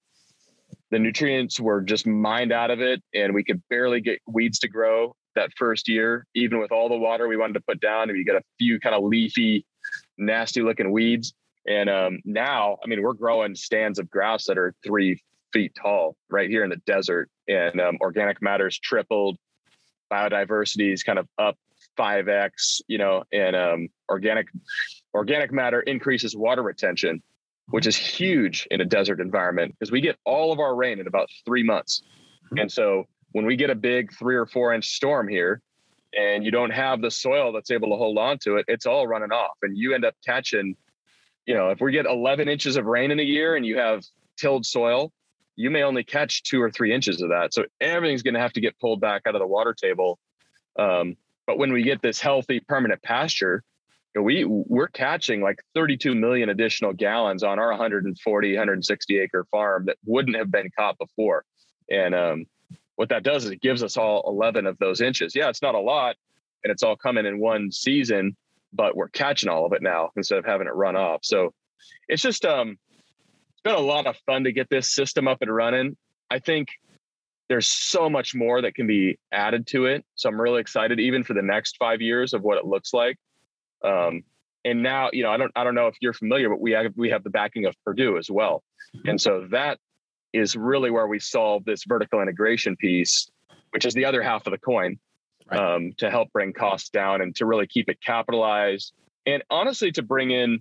[0.92, 4.68] the nutrients were just mined out of it, and we could barely get weeds to
[4.68, 8.10] grow that first year, even with all the water we wanted to put down.
[8.10, 9.64] And we got a few kind of leafy,
[10.18, 11.32] nasty looking weeds.
[11.66, 16.14] And um, now, I mean, we're growing stands of grass that are three feet tall
[16.30, 19.38] right here in the desert, and um, organic matter's tripled.
[20.12, 21.56] Biodiversity is kind of up
[21.98, 24.48] 5x, you know, and um, organic
[25.14, 27.22] organic matter increases water retention,
[27.68, 31.06] which is huge in a desert environment because we get all of our rain in
[31.06, 32.02] about three months.
[32.56, 35.62] And so when we get a big three or four inch storm here,
[36.14, 39.06] and you don't have the soil that's able to hold on to it, it's all
[39.06, 40.76] running off, and you end up catching.
[41.46, 44.04] You know, if we get 11 inches of rain in a year and you have
[44.36, 45.12] tilled soil,
[45.56, 47.52] you may only catch two or three inches of that.
[47.52, 50.18] So everything's going to have to get pulled back out of the water table.
[50.78, 53.64] Um, but when we get this healthy permanent pasture,
[54.20, 59.96] we we're catching like 32 million additional gallons on our 140 160 acre farm that
[60.04, 61.44] wouldn't have been caught before.
[61.90, 62.44] And um,
[62.96, 65.34] what that does is it gives us all 11 of those inches.
[65.34, 66.16] Yeah it's not a lot
[66.62, 68.36] and it's all coming in one season
[68.74, 71.20] but we're catching all of it now instead of having it run off.
[71.22, 71.54] So
[72.08, 72.76] it's just um
[73.52, 75.96] it's been a lot of fun to get this system up and running.
[76.30, 76.68] I think
[77.48, 80.04] there's so much more that can be added to it.
[80.16, 83.16] So i'm really excited even for the next five years of what it looks like
[83.84, 84.22] um,
[84.64, 86.92] and now, you know, I don't I don't know if you're familiar, but we have
[86.96, 88.62] we have the backing of Perdue as well,
[88.96, 89.10] mm-hmm.
[89.10, 89.78] and so that
[90.32, 93.30] is really where we solve this vertical integration piece,
[93.70, 94.98] which is the other half of the coin,
[95.50, 95.60] right.
[95.60, 98.92] um, to help bring costs down and to really keep it capitalized,
[99.26, 100.60] and honestly, to bring in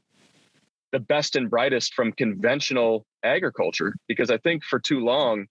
[0.91, 5.45] the best and brightest from conventional agriculture, because I think for too long,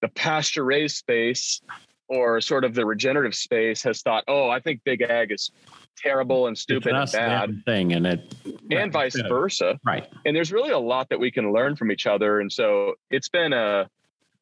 [0.00, 1.60] the pasture raised space
[2.08, 5.50] or sort of the regenerative space has thought, oh, I think big ag is
[5.96, 7.62] terrible and stupid and bad.
[7.64, 8.34] thing and it
[8.70, 9.78] and vice versa.
[9.84, 10.08] right.
[10.24, 12.40] And there's really a lot that we can learn from each other.
[12.40, 13.88] And so it's been a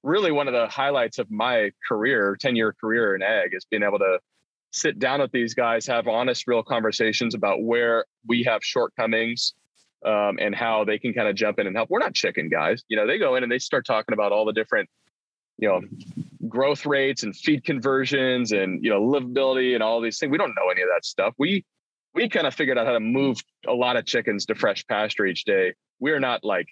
[0.02, 3.84] really one of the highlights of my career 10 year career in ag is being
[3.84, 4.18] able to
[4.72, 9.54] sit down with these guys have honest real conversations about where we have shortcomings
[10.04, 11.90] um, and how they can kind of jump in and help.
[11.90, 12.82] We're not chicken guys.
[12.88, 14.88] You know they go in and they start talking about all the different
[15.58, 15.80] you know
[16.52, 20.30] growth rates and feed conversions and you know livability and all these things.
[20.30, 21.34] We don't know any of that stuff.
[21.38, 21.64] We
[22.14, 25.26] we kind of figured out how to move a lot of chickens to fresh pasture
[25.26, 25.72] each day.
[25.98, 26.66] We're not like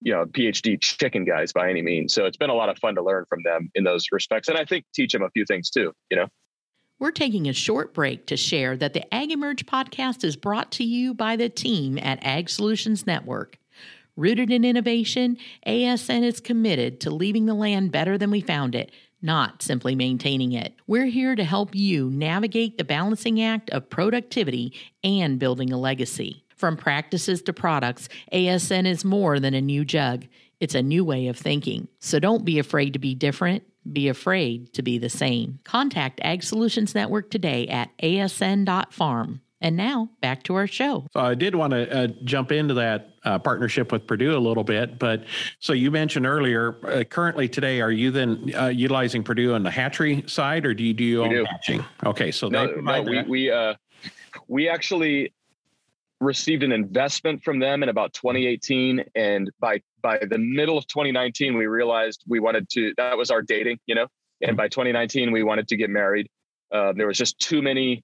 [0.00, 2.14] you know phd chicken guys by any means.
[2.14, 4.48] So it's been a lot of fun to learn from them in those respects.
[4.48, 6.28] And i think teach them a few things too you know?
[6.98, 10.84] We're taking a short break to share that the Ag Emerge podcast is brought to
[10.84, 13.58] you by the team at Ag Solutions Network.
[14.16, 18.92] Rooted in innovation, ASN is committed to leaving the land better than we found it,
[19.22, 20.74] not simply maintaining it.
[20.86, 26.44] We're here to help you navigate the balancing act of productivity and building a legacy.
[26.56, 30.26] From practices to products, ASN is more than a new jug.
[30.60, 31.88] It's a new way of thinking.
[31.98, 33.64] So don't be afraid to be different.
[33.90, 35.58] Be afraid to be the same.
[35.64, 39.40] Contact Ag Solutions Network today at asn.farm.
[39.62, 41.06] And now back to our show.
[41.12, 44.64] So I did want to uh, jump into that uh, partnership with Perdue a little
[44.64, 45.24] bit, but
[45.60, 49.70] so you mentioned earlier, uh, currently today, are you then uh, utilizing Perdue on the
[49.70, 51.44] hatchery side, or do you do your own do.
[51.44, 51.84] hatching?
[52.04, 53.74] Okay, so no, no we we uh,
[54.48, 55.32] we actually
[56.20, 61.56] received an investment from them in about 2018, and by by the middle of 2019,
[61.56, 62.92] we realized we wanted to.
[62.96, 64.08] That was our dating, you know,
[64.40, 66.28] and by 2019, we wanted to get married.
[66.72, 68.02] Uh, there was just too many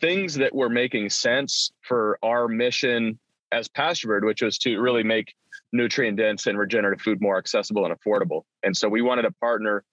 [0.00, 3.18] things that were making sense for our mission
[3.52, 5.34] as pasturebird, which was to really make
[5.72, 8.42] nutrient dense and regenerative food more accessible and affordable.
[8.62, 9.84] And so we wanted a partner.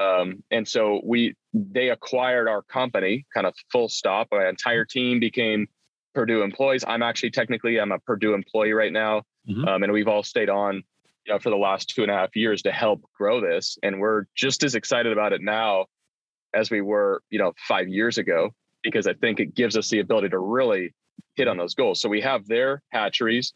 [0.00, 4.28] Um, and so we they acquired our company, kind of full stop.
[4.32, 5.68] Our entire team became
[6.14, 6.84] Perdue employees.
[6.86, 9.68] I'm actually technically I'm a Perdue employee right now, mm-hmm.
[9.68, 10.82] um, and we've all stayed on
[11.26, 13.78] you know, for the last two and a half years to help grow this.
[13.82, 15.86] And we're just as excited about it now
[16.54, 18.52] as we were, you know, five years ago
[18.82, 20.94] because I think it gives us the ability to really
[21.34, 22.00] hit on those goals.
[22.00, 23.54] So we have their hatcheries,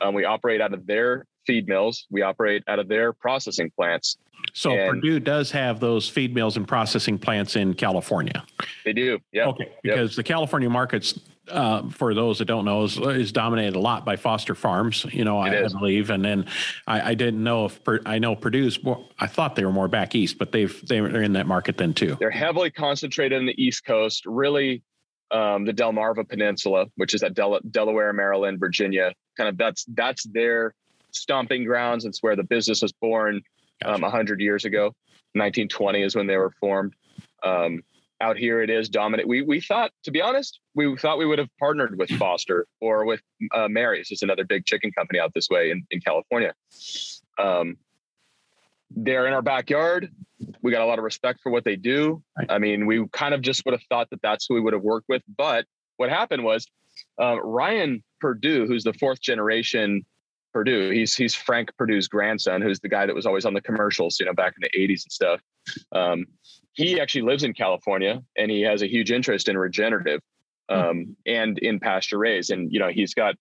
[0.00, 4.18] um, we operate out of their feed mills, we operate out of their processing plants.
[4.52, 8.44] So and Perdue does have those feed mills and processing plants in California.
[8.84, 9.46] They do, yeah.
[9.46, 10.16] Okay, because yep.
[10.16, 11.18] the California markets
[11.50, 15.04] uh, for those that don't know, is, is, dominated a lot by Foster Farms.
[15.12, 16.46] You know, I, I, believe, and then
[16.86, 18.82] I, I didn't know if per, I know Perdue's.
[18.82, 21.92] More, I thought they were more back east, but they've they're in that market then
[21.92, 22.16] too.
[22.18, 24.82] They're heavily concentrated in the East Coast, really.
[25.30, 30.24] Um, the Delmarva Peninsula, which is at Del- Delaware, Maryland, Virginia, kind of that's that's
[30.24, 30.74] their
[31.12, 32.04] stomping grounds.
[32.04, 33.42] It's where the business was born
[33.84, 34.94] um, 100 years ago.
[35.32, 36.94] 1920 is when they were formed.
[37.42, 37.82] Um,
[38.24, 39.28] out here it is dominant.
[39.28, 43.04] We we thought, to be honest, we thought we would have partnered with Foster or
[43.04, 43.20] with
[43.54, 46.54] uh, Mary's, is another big chicken company out this way in, in California.
[47.38, 47.76] Um,
[48.90, 50.10] they're in our backyard.
[50.62, 52.22] We got a lot of respect for what they do.
[52.48, 54.82] I mean, we kind of just would have thought that that's who we would have
[54.82, 55.22] worked with.
[55.36, 56.66] But what happened was
[57.20, 60.04] uh, Ryan Perdue, who's the fourth generation
[60.52, 64.20] Perdue, he's he's Frank Perdue's grandson, who's the guy that was always on the commercials,
[64.20, 65.40] you know, back in the '80s and stuff.
[65.92, 66.26] Um,
[66.74, 70.20] he actually lives in California and he has a huge interest in regenerative
[70.68, 70.76] hmm.
[70.76, 72.50] um, and in pasture raised.
[72.50, 73.36] And, you know, he's got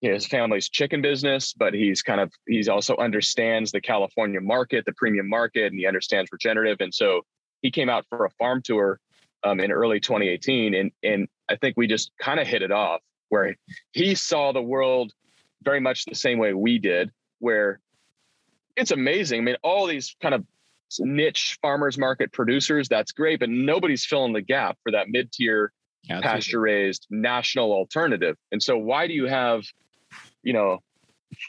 [0.00, 4.92] his family's chicken business, but he's kind of, he's also understands the California market, the
[4.92, 6.78] premium market, and he understands regenerative.
[6.80, 7.22] And so
[7.62, 9.00] he came out for a farm tour
[9.44, 10.74] um, in early 2018.
[10.74, 13.56] And, and I think we just kind of hit it off where
[13.92, 15.12] he saw the world
[15.62, 17.80] very much the same way we did, where
[18.76, 19.40] it's amazing.
[19.40, 20.44] I mean, all these kind of
[20.98, 25.72] niche farmers market producers, that's great, but nobody's filling the gap for that mid tier
[26.22, 28.36] pasture raised national alternative.
[28.52, 29.64] And so why do you have,
[30.42, 30.78] you know,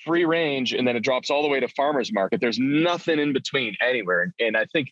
[0.05, 2.41] free range and then it drops all the way to farmers market?
[2.41, 4.33] There's nothing in between anywhere.
[4.39, 4.91] And I think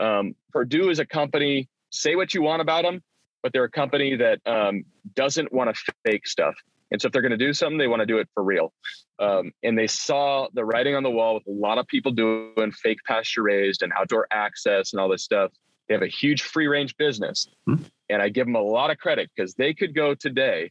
[0.00, 3.02] um, Perdue is a company, say what you want about them,
[3.42, 6.54] but they're a company that um, doesn't want to fake stuff.
[6.90, 8.72] And so if they're going to do something, they want to do it for real.
[9.18, 12.72] Um, and they saw the writing on the wall with a lot of people doing
[12.72, 15.52] fake pasture raised and outdoor access and all this stuff.
[15.88, 17.48] They have a huge free range business.
[17.68, 17.84] Mm-hmm.
[18.10, 20.70] And I give them a lot of credit because they could go today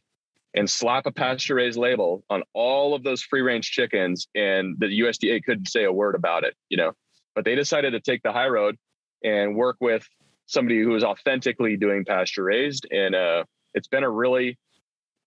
[0.54, 4.86] and slap a pasture raised label on all of those free range chickens and the
[4.86, 6.92] USDA couldn't say a word about it, you know.
[7.34, 8.76] But they decided to take the high road
[9.22, 10.06] and work with
[10.46, 12.86] somebody who is authentically doing pasture raised.
[12.90, 14.58] And uh, it's been a really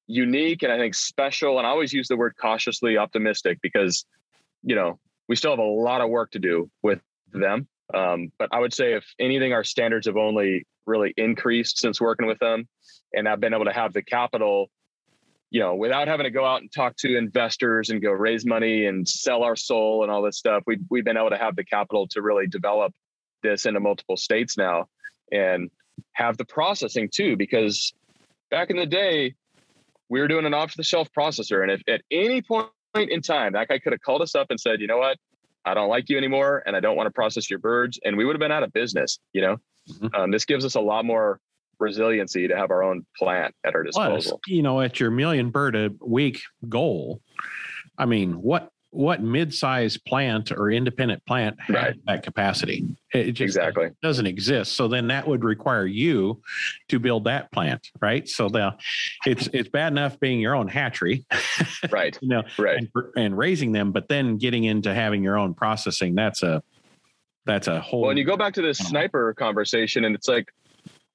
[0.08, 1.58] unique and I think special.
[1.58, 4.06] And I always use the word cautiously optimistic because,
[4.64, 7.00] you know, we still have a lot of work to do with
[7.32, 7.68] them.
[7.94, 12.28] Um, but I would say, if anything, our standards have only really increased since working
[12.28, 12.68] with them.
[13.14, 14.70] And I've been able to have the capital,
[15.50, 18.86] you know, without having to go out and talk to investors and go raise money
[18.86, 20.64] and sell our soul and all this stuff.
[20.66, 22.94] We've, we've been able to have the capital to really develop
[23.44, 24.88] this into multiple states now
[25.32, 25.70] and
[26.14, 27.36] have the processing too.
[27.36, 27.94] Because
[28.50, 29.36] back in the day,
[30.12, 31.64] we were doing an off the shelf processor.
[31.64, 34.60] And if at any point in time that guy could have called us up and
[34.60, 35.18] said, you know what,
[35.64, 38.26] I don't like you anymore and I don't want to process your birds, and we
[38.26, 39.58] would have been out of business, you know?
[39.90, 40.14] Mm-hmm.
[40.14, 41.40] Um, this gives us a lot more
[41.80, 44.42] resiliency to have our own plant at our disposal.
[44.46, 47.22] Plus, you know, at your million bird a week goal,
[47.98, 51.96] I mean, what what mid-sized plant or independent plant has right.
[52.08, 52.96] that capacity?
[53.14, 54.74] It just exactly doesn't exist.
[54.74, 56.42] So then that would require you
[56.90, 58.28] to build that plant, right?
[58.28, 58.76] So the
[59.26, 61.26] it's it's bad enough being your own hatchery,
[61.92, 62.18] right?
[62.22, 66.14] you know, right, and, and, raising them, but then getting into having your own processing.
[66.14, 66.62] That's a
[67.46, 68.02] that's a whole.
[68.02, 70.54] Well, and you go back to this sniper conversation, and it's like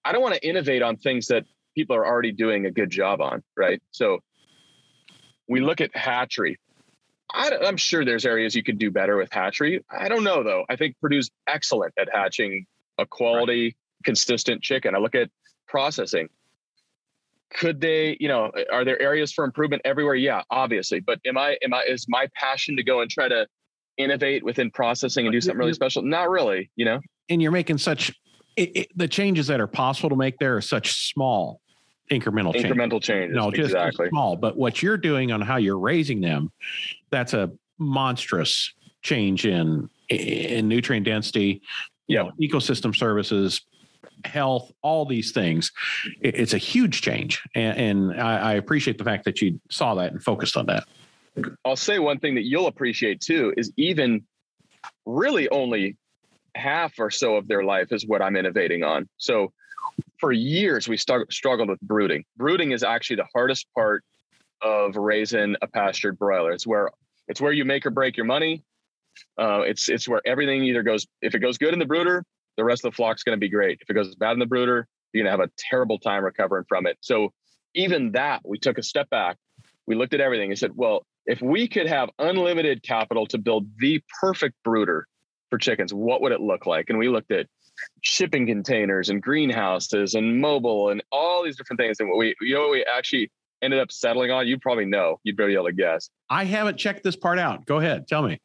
[0.05, 3.21] I don't want to innovate on things that people are already doing a good job
[3.21, 3.83] on, right?
[3.91, 4.21] So
[5.47, 6.59] we look at hatchery
[7.35, 9.85] I, am sure there's areas you could do better with hatchery.
[9.91, 10.65] I don't know though.
[10.69, 12.67] I think Perdue's excellent at hatching
[12.99, 13.75] a quality, right.
[14.05, 14.95] consistent chicken.
[14.95, 15.31] I look at
[15.67, 16.29] processing.
[17.53, 20.15] Could they, you know, are there areas for improvement everywhere?
[20.15, 21.01] Yeah, obviously.
[21.01, 23.47] But am I, am I, is my passion to go and try to
[23.97, 26.03] innovate within processing and do something really special?
[26.03, 27.01] Not really, you know.
[27.29, 28.13] And you're making such
[28.57, 31.61] it, it, the changes that are possible to make there are such small
[32.11, 32.67] incremental change.
[32.67, 33.37] incremental changes.
[33.37, 34.09] No, just exactly.
[34.09, 34.37] small.
[34.37, 36.51] But what you're doing on how you're raising them,
[37.11, 41.63] that's a monstrous change in in nutrient density,
[42.07, 43.63] you know, ecosystem services,
[44.25, 45.73] health, all these things.
[46.21, 50.13] It's a huge change, and, and I, I appreciate the fact that you saw that
[50.13, 50.85] and focused on that.
[51.65, 54.25] I'll say one thing that you'll appreciate too is even
[55.05, 55.97] really only
[56.55, 59.09] half or so of their life is what I'm innovating on.
[59.19, 59.53] So
[60.19, 62.25] for years we st- struggled with brooding.
[62.37, 64.03] Brooding is actually the hardest part
[64.63, 66.53] of raising a pastured broiler.
[66.53, 66.91] It's where
[67.29, 68.65] it's where you make or break your money.
[69.39, 71.07] Uh, it's it's where everything either goes.
[71.23, 72.25] If it goes good in the brooder,
[72.57, 73.79] the rest of the flock's going to be great.
[73.81, 76.65] If it goes bad in the brooder, you're going to have a terrible time recovering
[76.69, 76.99] from it.
[77.01, 77.33] So
[77.75, 79.37] even that, we took a step back.
[79.87, 83.67] We looked at everything and said, well, if we could have unlimited capital to build
[83.79, 85.07] the perfect brooder
[85.51, 86.87] for chickens, what would it look like?
[86.89, 87.47] And we looked at
[88.03, 92.01] shipping containers and greenhouses and mobile and all these different things.
[92.01, 93.31] And what we, you know, we actually
[93.63, 96.11] ended up settling on, you probably know, you'd be able to guess.
[96.31, 97.67] I haven't checked this part out.
[97.67, 98.41] Go ahead, tell me.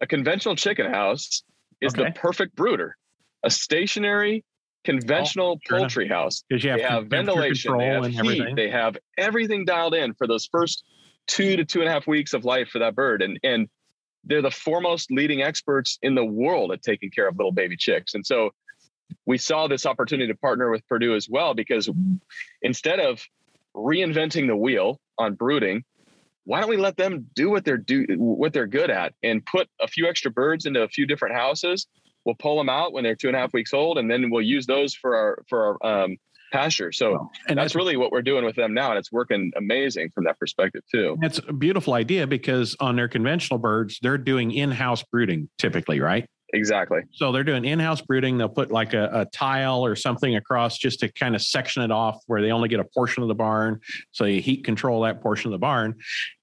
[0.00, 1.42] A conventional chicken house
[1.80, 2.04] is okay.
[2.04, 2.96] the perfect brooder.
[3.44, 4.44] A stationary,
[4.84, 6.16] conventional oh, poultry enough.
[6.16, 6.44] house.
[6.48, 8.54] Because you have, they have ventilation, they have heat, everything.
[8.54, 10.84] they have everything dialed in for those first
[11.26, 13.22] two to two and a half weeks of life for that bird.
[13.22, 13.68] And and
[14.24, 18.14] they're the foremost leading experts in the world at taking care of little baby chicks.
[18.14, 18.50] And so
[19.26, 21.90] we saw this opportunity to partner with Perdue as well because
[22.62, 23.22] instead of
[23.74, 25.84] reinventing the wheel on brooding,
[26.44, 29.68] why don't we let them do what they're do what they're good at and put
[29.80, 31.86] a few extra birds into a few different houses?
[32.24, 34.42] We'll pull them out when they're two and a half weeks old, and then we'll
[34.42, 36.16] use those for our for our um,
[36.52, 36.92] pasture.
[36.92, 38.90] So and that's, that's really what we're doing with them now.
[38.90, 41.16] And it's working amazing from that perspective too.
[41.20, 46.26] That's a beautiful idea because on their conventional birds, they're doing in-house brooding typically, right?
[46.54, 47.00] Exactly.
[47.12, 48.36] So they're doing in-house brooding.
[48.36, 51.90] They'll put like a, a, tile or something across just to kind of section it
[51.90, 53.80] off where they only get a portion of the barn.
[54.10, 55.94] So you heat control that portion of the barn.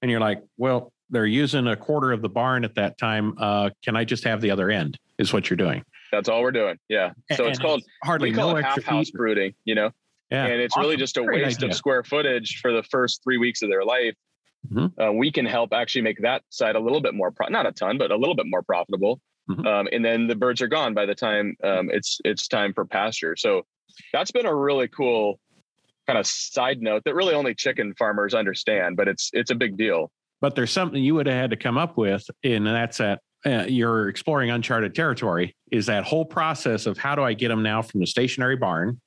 [0.02, 3.34] And you're like, well, they're using a quarter of the barn at that time.
[3.38, 4.96] Uh, can I just have the other end?
[5.18, 5.84] Is what you're doing.
[6.10, 6.76] That's all we're doing.
[6.88, 7.12] Yeah.
[7.34, 9.90] So and it's called hardly no half house brooding, you know?
[10.30, 10.82] Yeah, and it's awesome.
[10.82, 11.70] really just a Great waste idea.
[11.70, 14.14] of square footage for the first three weeks of their life.
[14.70, 15.00] Mm-hmm.
[15.00, 17.72] Uh, we can help actually make that side a little bit more, pro- not a
[17.72, 19.20] ton, but a little bit more profitable.
[19.48, 19.66] Mm-hmm.
[19.66, 22.84] Um, and then the birds are gone by the time um, it's it's time for
[22.84, 23.36] pasture.
[23.36, 23.62] So
[24.12, 25.40] that's been a really cool
[26.06, 29.76] kind of side note that really only chicken farmers understand, but it's it's a big
[29.76, 30.12] deal.
[30.40, 33.64] But there's something you would have had to come up with, and that's that uh,
[33.68, 35.56] you're exploring uncharted territory.
[35.70, 39.00] Is that whole process of how do I get them now from the stationary barn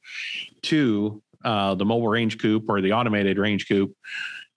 [0.63, 3.95] to uh, the mobile range coop or the automated range coop?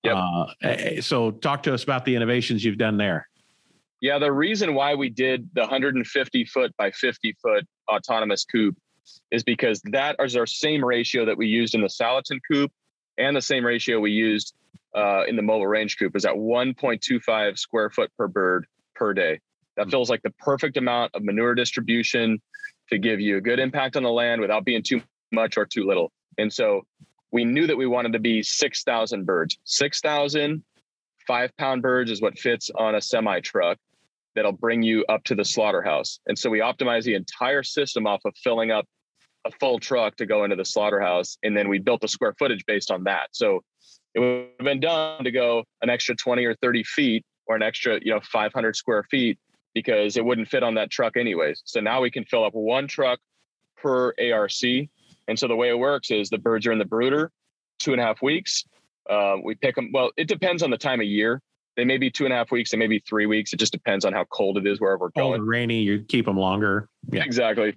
[0.05, 0.16] Yep.
[0.16, 3.29] Uh, eh, so talk to us about the innovations you've done there.
[4.01, 8.77] Yeah, the reason why we did the 150 foot by 50 foot autonomous coop
[9.31, 12.70] is because that is our same ratio that we used in the Salatin coop
[13.18, 14.55] and the same ratio we used
[14.95, 19.41] uh, in the mobile range coop is at 1.25 square foot per bird per day.
[19.77, 19.91] That hmm.
[19.91, 22.41] feels like the perfect amount of manure distribution
[22.91, 25.03] to give you a good impact on the land without being too
[25.33, 26.12] much or too little.
[26.39, 26.83] And so
[27.33, 29.59] we knew that we wanted to be 6,000 birds.
[29.64, 30.62] 6,000
[31.27, 33.79] five pound birds is what fits on a semi truck
[34.35, 36.20] that'll bring you up to the slaughterhouse.
[36.27, 38.87] And so we optimized the entire system off of filling up
[39.47, 41.39] a full truck to go into the slaughterhouse.
[41.43, 43.29] And then we built the square footage based on that.
[43.33, 43.62] So
[44.14, 47.62] it would have been done to go an extra 20 or 30 feet or an
[47.62, 49.39] extra, you know, 500 square feet
[49.77, 51.61] because it wouldn't fit on that truck anyways.
[51.66, 53.18] So now we can fill up one truck
[53.77, 54.62] per ARC.
[55.29, 57.31] And so the way it works is the birds are in the brooder
[57.79, 58.64] two and a half weeks.
[59.09, 59.91] Uh, we pick them.
[59.93, 61.43] Well, it depends on the time of year.
[61.77, 62.70] They may be two and a half weeks.
[62.70, 63.53] They may be three weeks.
[63.53, 65.41] It just depends on how cold it is wherever we're going.
[65.41, 66.89] Cold rainy, you keep them longer.
[67.12, 67.22] Yeah.
[67.22, 67.77] Exactly.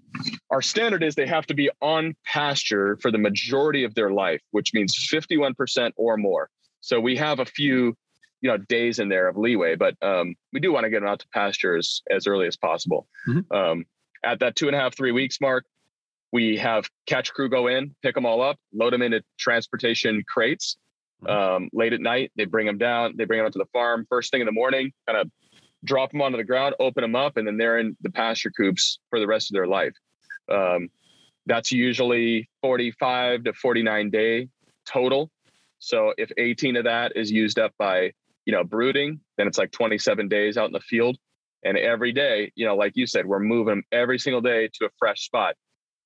[0.51, 4.39] Our standard is they have to be on pasture for the majority of their life,
[4.51, 6.49] which means 51% or more.
[6.79, 7.97] So we have a few,
[8.41, 11.09] you know, days in there of leeway, but um, we do want to get them
[11.09, 13.07] out to pastures as early as possible.
[13.27, 13.53] Mm-hmm.
[13.55, 13.85] Um,
[14.23, 15.65] at that two and a half, three weeks mark,
[16.31, 20.77] we have catch crew go in, pick them all up, load them into transportation crates,
[21.23, 21.53] Mm-hmm.
[21.63, 22.31] um, late at night.
[22.37, 23.15] They bring them down.
[23.17, 24.93] They bring them up to the farm first thing in the morning.
[25.05, 25.29] Kind of
[25.83, 28.99] drop them onto the ground, open them up, and then they're in the pasture coops
[29.09, 29.93] for the rest of their life.
[30.49, 30.89] Um,
[31.45, 34.47] that's usually 45 to 49 day
[34.85, 35.29] total.
[35.79, 38.13] So if 18 of that is used up by
[38.49, 41.15] you know brooding, then it's like 27 days out in the field.
[41.63, 44.85] And every day, you know, like you said, we're moving them every single day to
[44.87, 45.53] a fresh spot.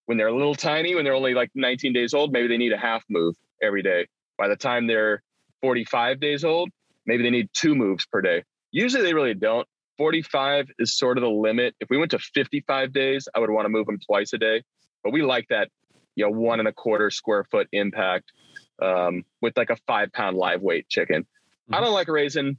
[0.07, 2.73] When they're a little tiny, when they're only like 19 days old, maybe they need
[2.73, 4.07] a half move every day.
[4.37, 5.23] By the time they're
[5.61, 6.69] 45 days old,
[7.05, 8.43] maybe they need two moves per day.
[8.73, 9.65] Usually they really don't.
[9.97, 11.75] 45 is sort of the limit.
[11.79, 14.63] If we went to 55 days, I would want to move them twice a day.
[15.01, 15.69] But we like that,
[16.15, 18.33] you know, one and a quarter square foot impact
[18.81, 21.25] um, with like a five pound live weight chicken.
[21.65, 21.75] Mm-hmm.
[21.75, 22.57] I don't like raising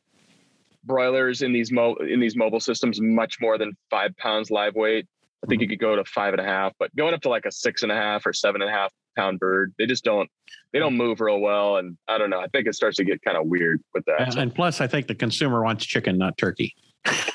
[0.85, 5.07] broilers in these mo- in these mobile systems much more than five pounds live weight.
[5.43, 5.63] I think mm-hmm.
[5.63, 7.83] you could go to five and a half, but going up to like a six
[7.83, 9.75] and a half or seven and a half pound bird.
[9.79, 10.29] They just don't
[10.73, 12.41] they don't move real well, and I don't know.
[12.41, 14.29] I think it starts to get kind of weird with that.
[14.29, 16.75] And, and plus, I think the consumer wants chicken, not turkey.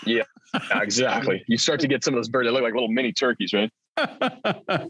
[0.06, 0.24] Yeah,
[0.72, 1.44] exactly.
[1.48, 3.72] You start to get some of those birds that look like little mini turkeys, right?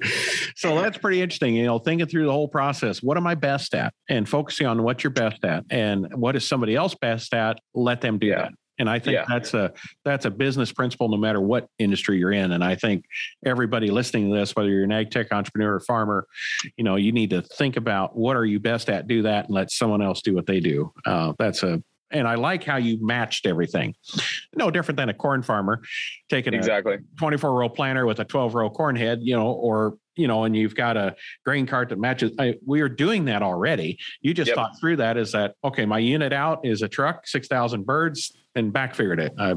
[0.55, 1.55] so that's pretty interesting.
[1.55, 3.01] You know, thinking through the whole process.
[3.01, 3.93] What am I best at?
[4.09, 7.59] And focusing on what you're best at, and what is somebody else best at?
[7.73, 8.43] Let them do yeah.
[8.43, 8.51] that.
[8.79, 9.25] And I think yeah.
[9.27, 9.73] that's a
[10.05, 12.53] that's a business principle no matter what industry you're in.
[12.53, 13.03] And I think
[13.45, 16.25] everybody listening to this, whether you're an ag tech entrepreneur or farmer,
[16.77, 19.53] you know, you need to think about what are you best at, do that, and
[19.53, 20.93] let someone else do what they do.
[21.05, 23.95] Uh, that's a and I like how you matched everything.
[24.55, 25.81] No different than a corn farmer
[26.29, 30.27] taking exactly 24 row planter with a 12 row corn head, you know, or you
[30.27, 32.33] know, and you've got a grain cart that matches.
[32.37, 33.97] I, we are doing that already.
[34.21, 34.55] You just yep.
[34.55, 35.17] thought through that.
[35.17, 35.85] Is that okay?
[35.85, 39.33] My unit out is a truck, six thousand birds, and back figured it.
[39.37, 39.55] Uh,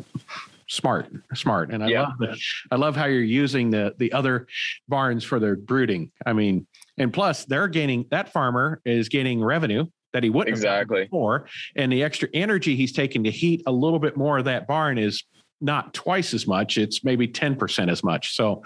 [0.69, 2.03] smart, smart, and I yeah.
[2.03, 2.41] love the,
[2.71, 4.47] I love how you're using the the other
[4.89, 6.13] barns for their brooding.
[6.25, 8.07] I mean, and plus they're gaining.
[8.11, 11.05] That farmer is gaining revenue that he wouldn't exactly.
[11.05, 11.47] before,
[11.77, 14.99] and the extra energy he's taking to heat a little bit more of that barn
[14.99, 15.25] is
[15.61, 18.35] not twice as much it's maybe 10% as much.
[18.35, 18.65] So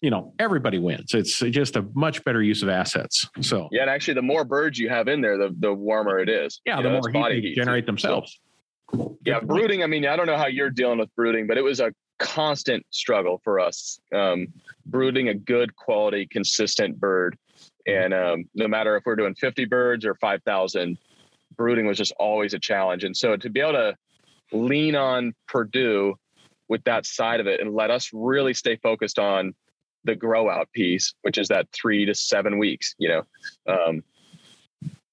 [0.00, 1.12] you know everybody wins.
[1.14, 3.28] It's just a much better use of assets.
[3.42, 6.28] So yeah and actually the more birds you have in there the, the warmer it
[6.28, 6.60] is.
[6.64, 8.40] Yeah you the know, more heat body heat generate themselves.
[8.90, 11.62] So, yeah brooding i mean i don't know how you're dealing with brooding but it
[11.62, 14.00] was a constant struggle for us.
[14.14, 14.48] Um,
[14.86, 17.36] brooding a good quality consistent bird
[17.88, 20.98] and um, no matter if we're doing 50 birds or 5000
[21.56, 23.96] brooding was just always a challenge and so to be able to
[24.52, 26.14] lean on Perdue
[26.68, 29.54] with that side of it and let us really stay focused on
[30.04, 33.22] the grow out piece, which is that three to seven weeks, you know,
[33.66, 34.02] um,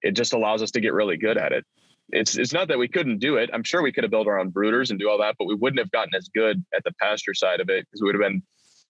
[0.02, 1.66] it just allows us to get really good at it.
[2.10, 3.50] It's, it's not that we couldn't do it.
[3.52, 5.56] I'm sure we could have built our own brooders and do all that, but we
[5.56, 8.22] wouldn't have gotten as good at the pasture side of it because we would have
[8.22, 8.44] been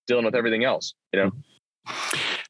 [0.08, 1.32] dealing with everything else, you know?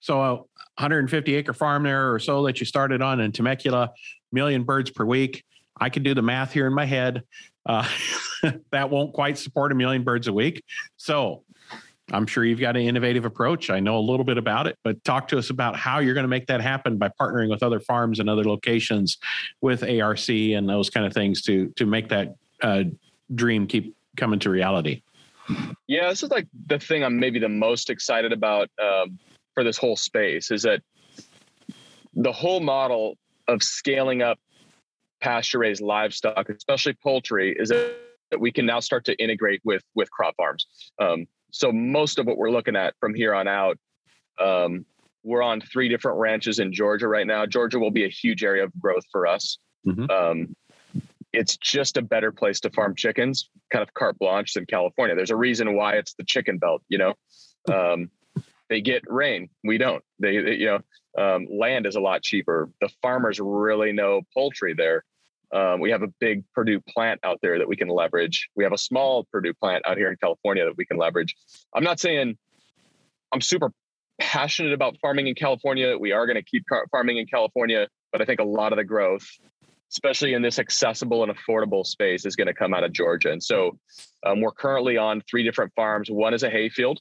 [0.02, 0.36] So a
[0.78, 3.92] 150 acre farm there or so that you started on in Temecula,
[4.32, 5.44] million birds per week.
[5.80, 7.24] I can do the math here in my head.
[7.66, 7.88] Uh,
[8.72, 10.64] that won't quite support a million birds a week.
[10.98, 11.44] So
[12.12, 13.70] I'm sure you've got an innovative approach.
[13.70, 16.24] I know a little bit about it, but talk to us about how you're going
[16.24, 19.18] to make that happen by partnering with other farms and other locations
[19.62, 22.84] with ARC and those kind of things to to make that uh,
[23.34, 25.02] dream keep coming to reality.
[25.88, 29.20] Yeah, this is like the thing I'm maybe the most excited about um,
[29.54, 30.82] for this whole space is that
[32.14, 33.18] the whole model
[33.48, 34.40] of scaling up
[35.22, 40.10] pasture raised livestock, especially poultry, is that we can now start to integrate with with
[40.12, 40.68] crop farms.
[41.00, 43.78] Um, so most of what we're looking at from here on out,
[44.40, 44.86] um,
[45.24, 47.46] we're on three different ranches in Georgia right now.
[47.46, 49.58] Georgia will be a huge area of growth for us.
[49.88, 50.10] Mm-hmm.
[50.10, 50.56] Um,
[51.36, 55.16] it's just a better place to farm chickens, kind of carte blanche than California.
[55.16, 56.82] There's a reason why it's the chicken belt.
[56.90, 57.14] You know,
[57.72, 58.10] um,
[58.70, 60.04] they get rain, we don't.
[60.20, 60.80] They, they you know,
[61.18, 62.70] um, land is a lot cheaper.
[62.82, 65.04] The farmers really know poultry there.
[65.54, 68.50] Um, we have a big Perdue plant out there that we can leverage.
[68.56, 71.36] We have a small Perdue plant out here in California that we can leverage.
[71.74, 72.38] I'm not saying
[73.32, 73.72] I'm super
[74.20, 75.98] passionate about farming in California.
[75.98, 78.84] We are going to keep farming in California, but I think a lot of the
[78.84, 79.28] growth,
[79.96, 83.32] especially in this accessible and affordable space, is going to come out of Georgia.
[83.32, 83.80] And so
[84.26, 86.12] um, we're currently on three different farms.
[86.12, 87.00] One is a hayfield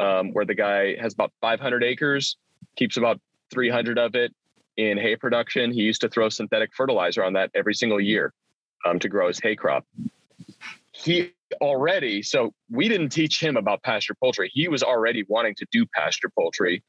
[0.00, 2.36] um, where the guy has about 500 acres,
[2.76, 3.20] keeps about
[3.52, 4.34] 300 of it
[4.76, 5.70] in hay production.
[5.70, 8.34] He used to throw synthetic fertilizer on that every single year
[8.84, 9.86] um, to grow his hay crop.
[10.90, 14.50] He already, so we didn't teach him about pasture poultry.
[14.52, 16.82] He was already wanting to do pasture poultry.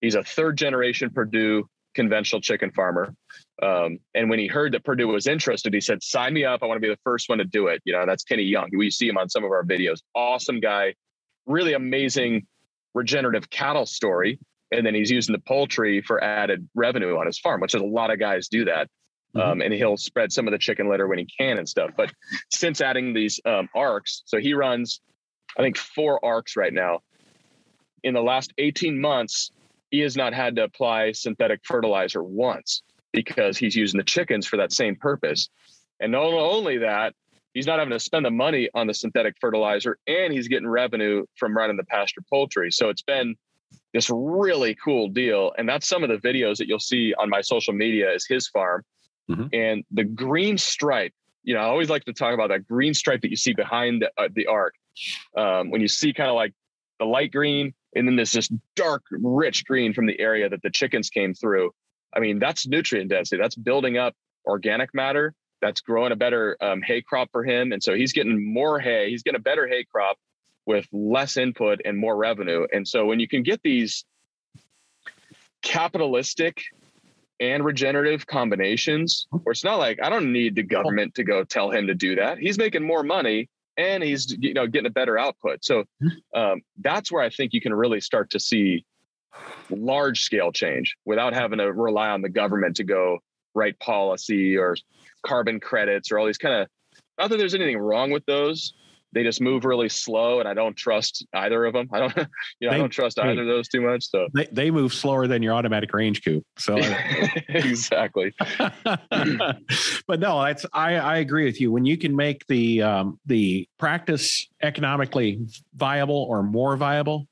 [0.00, 3.14] He's a third generation Perdue conventional chicken farmer.
[3.62, 6.62] Um, and when he heard that Perdue was interested, he said, sign me up.
[6.62, 7.82] I want to be the first one to do it.
[7.84, 8.68] You know, that's Kenny Young.
[8.76, 9.98] We see him on some of our videos.
[10.14, 10.94] Awesome guy,
[11.46, 12.46] really amazing
[12.94, 14.38] regenerative cattle story
[14.70, 17.86] and then he's using the poultry for added revenue on his farm, which is a
[17.86, 18.88] lot of guys do that.
[19.34, 19.50] Mm-hmm.
[19.50, 21.90] Um, and he'll spread some of the chicken litter when he can and stuff.
[21.96, 22.12] But
[22.50, 25.00] since adding these um, arcs, so he runs,
[25.58, 27.00] I think, four arcs right now.
[28.02, 29.50] In the last 18 months,
[29.90, 32.82] he has not had to apply synthetic fertilizer once
[33.12, 35.48] because he's using the chickens for that same purpose.
[36.00, 37.14] And not only that,
[37.54, 41.24] he's not having to spend the money on the synthetic fertilizer and he's getting revenue
[41.36, 42.70] from running the pasture poultry.
[42.70, 43.36] So it's been
[43.92, 45.52] this really cool deal.
[45.58, 48.48] And that's some of the videos that you'll see on my social media is his
[48.48, 48.84] farm.
[49.30, 49.46] Mm-hmm.
[49.52, 53.22] And the green stripe, you know, I always like to talk about that green stripe
[53.22, 54.74] that you see behind the, uh, the arc.
[55.36, 56.52] Um, when you see kind of like
[56.98, 60.70] the light green and then there's this dark, rich green from the area that the
[60.70, 61.72] chickens came through.
[62.14, 63.40] I mean, that's nutrient density.
[63.40, 64.14] That's building up
[64.46, 65.34] organic matter.
[65.60, 67.72] That's growing a better um, hay crop for him.
[67.72, 69.10] And so he's getting more hay.
[69.10, 70.16] He's getting a better hay crop
[70.66, 72.66] with less input and more revenue.
[72.72, 74.04] And so when you can get these
[75.62, 76.62] capitalistic
[77.40, 81.70] and regenerative combinations, where it's not like I don't need the government to go tell
[81.70, 82.38] him to do that.
[82.38, 85.64] He's making more money and he's you know getting a better output.
[85.64, 85.84] So
[86.34, 88.84] um, that's where I think you can really start to see
[89.70, 93.18] large scale change without having to rely on the government to go
[93.54, 94.76] write policy or
[95.24, 96.68] carbon credits or all these kind of.
[97.18, 98.72] Not that there's anything wrong with those,
[99.12, 101.88] they just move really slow and I don't trust either of them.
[101.92, 102.16] I don't,
[102.60, 104.08] you know, they, I don't trust either of those too much.
[104.10, 106.44] So they, they move slower than your automatic range coop.
[106.58, 106.76] So
[107.48, 108.34] exactly.
[109.10, 111.72] but no, that's, I, I agree with you.
[111.72, 115.40] When you can make the, um, the practice economically
[115.74, 117.26] viable or more viable,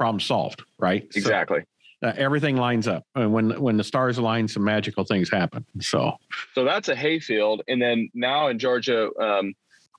[0.00, 0.62] problem solved.
[0.78, 1.06] Right.
[1.14, 1.60] Exactly.
[2.02, 5.66] So, uh, everything lines up and when when the stars align some magical things happen
[5.82, 6.16] so
[6.54, 9.52] so that's a hayfield and then now in georgia um,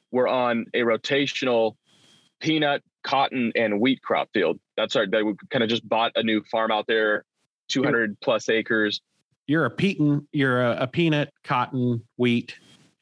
[0.09, 1.75] we're on a rotational
[2.41, 4.59] peanut, cotton, and wheat crop field.
[4.75, 7.23] That's our They we kind of just bought a new farm out there,
[7.69, 9.01] 200 plus acres.
[9.47, 12.55] You're a peaton, you're a, a peanut, cotton, wheat,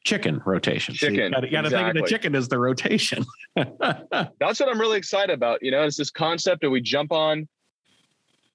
[0.04, 0.94] chicken rotation.
[0.94, 1.32] Chicken.
[1.34, 1.70] So you got to exactly.
[1.70, 3.24] think of the chicken as the rotation.
[3.56, 5.62] That's what I'm really excited about.
[5.62, 7.48] You know, it's this concept that we jump on,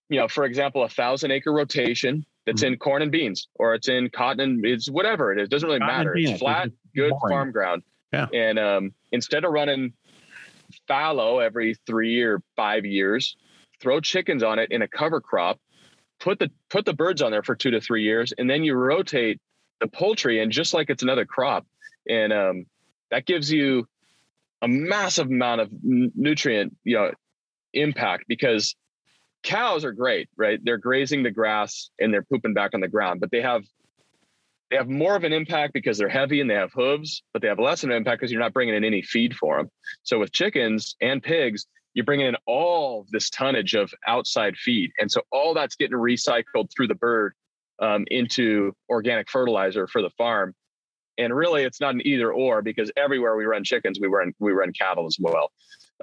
[0.10, 2.74] you know, for example, a thousand acre rotation that's mm-hmm.
[2.74, 5.46] in corn and beans, or it's in cotton and it's whatever it is.
[5.46, 6.16] It doesn't really cotton matter.
[6.16, 7.34] It's flat, good boring.
[7.34, 7.84] farm ground.
[8.14, 8.28] Yeah.
[8.34, 9.94] And um, instead of running
[10.88, 13.36] fallow every three or five years,
[13.80, 15.60] throw chickens on it in a cover crop,
[16.20, 18.74] put the put the birds on there for two to three years, and then you
[18.76, 19.40] rotate
[19.82, 21.66] the poultry and just like it's another crop,
[22.08, 22.66] and um,
[23.12, 23.88] that gives you
[24.62, 27.12] a massive amount of nutrient you know
[27.74, 28.76] impact because
[29.44, 30.60] cows are great, right?
[30.64, 33.64] They're grazing the grass and they're pooping back on the ground, but they have
[34.72, 37.48] they have more of an impact because they're heavy and they have hooves, but they
[37.48, 39.70] have less of an impact because you're not bringing in any feed for them.
[40.02, 45.10] So with chickens and pigs, you're bringing in all this tonnage of outside feed, and
[45.12, 47.34] so all that's getting recycled through the bird
[47.80, 50.54] um, into organic fertilizer for the farm.
[51.18, 54.52] And really, it's not an either or because everywhere we run chickens, we run we
[54.52, 55.52] run cattle as well.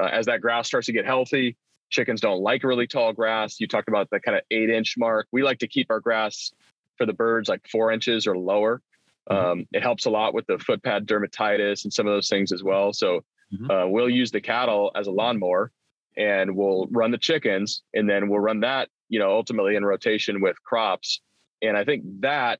[0.00, 1.56] Uh, as that grass starts to get healthy,
[1.90, 3.60] chickens don't like really tall grass.
[3.60, 5.26] You talked about the kind of eight inch mark.
[5.30, 6.50] We like to keep our grass
[6.96, 8.80] for the birds like four inches or lower.
[9.30, 9.46] Mm-hmm.
[9.46, 12.62] Um, it helps a lot with the footpad dermatitis and some of those things as
[12.62, 12.92] well.
[12.92, 13.70] So mm-hmm.
[13.70, 15.70] uh, we'll use the cattle as a lawnmower
[16.16, 20.40] and we'll run the chickens and then we'll run that, you know, ultimately in rotation
[20.40, 21.20] with crops.
[21.62, 22.58] And I think that,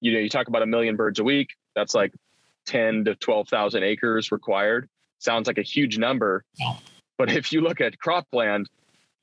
[0.00, 2.12] you know, you talk about a million birds a week, that's like
[2.66, 4.88] 10 to 12,000 acres required.
[5.18, 6.44] Sounds like a huge number.
[7.18, 8.66] But if you look at cropland,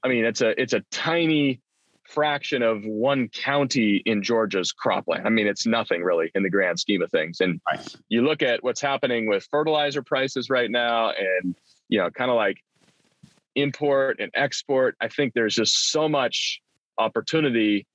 [0.03, 1.62] I mean, it's a, it's a tiny
[2.03, 5.26] fraction of one county in Georgia's cropland.
[5.26, 7.41] I mean, it's nothing really in the grand scheme of things.
[7.41, 7.60] And
[8.10, 11.55] you look at what's happening with fertilizer prices right now and,
[11.89, 12.58] you know, kind of like
[13.55, 14.95] import and export.
[15.01, 16.62] I think there's just so much
[16.97, 17.88] opportunity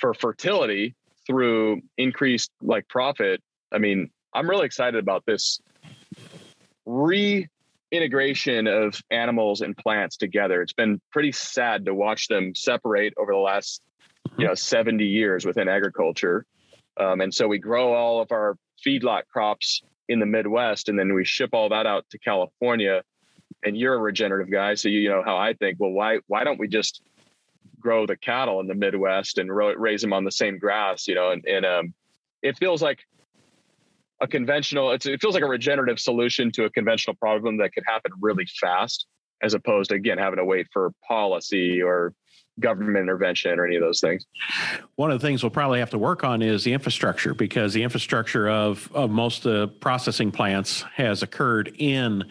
[0.00, 0.94] for fertility
[1.26, 3.42] through increased like profit.
[3.72, 5.60] I mean, I'm really excited about this
[6.86, 10.62] reintegration of animals and plants together.
[10.62, 13.82] It's been pretty sad to watch them separate over the last,
[14.38, 16.46] you know, 70 years within agriculture.
[16.96, 21.14] Um, and so we grow all of our feedlot crops in the Midwest, and then
[21.14, 23.02] we ship all that out to California
[23.64, 25.78] and you're a regenerative guy, so you, know how I think.
[25.78, 27.02] Well, why why don't we just
[27.80, 31.08] grow the cattle in the Midwest and ro- raise them on the same grass?
[31.08, 31.94] You know, and, and um,
[32.42, 33.00] it feels like
[34.20, 34.92] a conventional.
[34.92, 39.06] it feels like a regenerative solution to a conventional problem that could happen really fast,
[39.42, 42.14] as opposed to again having to wait for policy or
[42.58, 44.26] government intervention or any of those things.
[44.96, 47.82] One of the things we'll probably have to work on is the infrastructure because the
[47.82, 52.24] infrastructure of, of most of the processing plants has occurred in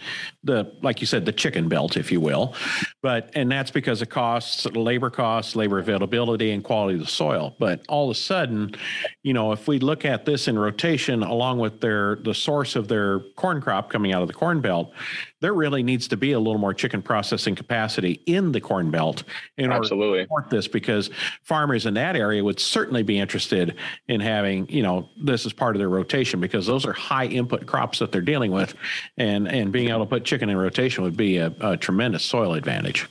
[0.44, 2.54] the, like you said, the chicken belt, if you will.
[3.02, 7.56] But, and that's because of costs, labor costs, labor availability, and quality of the soil.
[7.60, 8.76] But all of a sudden,
[9.24, 12.88] you know, if we look at this in rotation along with their, the source of
[12.88, 14.94] their corn crop coming out of the corn belt,
[15.42, 19.24] there really needs to be a little more chicken processing capacity in the corn belt
[19.58, 20.08] in Absolutely.
[20.08, 21.10] order to support this because
[21.44, 23.76] farmers in that area would certainly be interested
[24.08, 27.66] in having you know this as part of their rotation because those are high input
[27.66, 28.76] crops that they're dealing with
[29.18, 32.54] and and being able to put chicken in rotation would be a, a tremendous soil
[32.54, 33.08] advantage.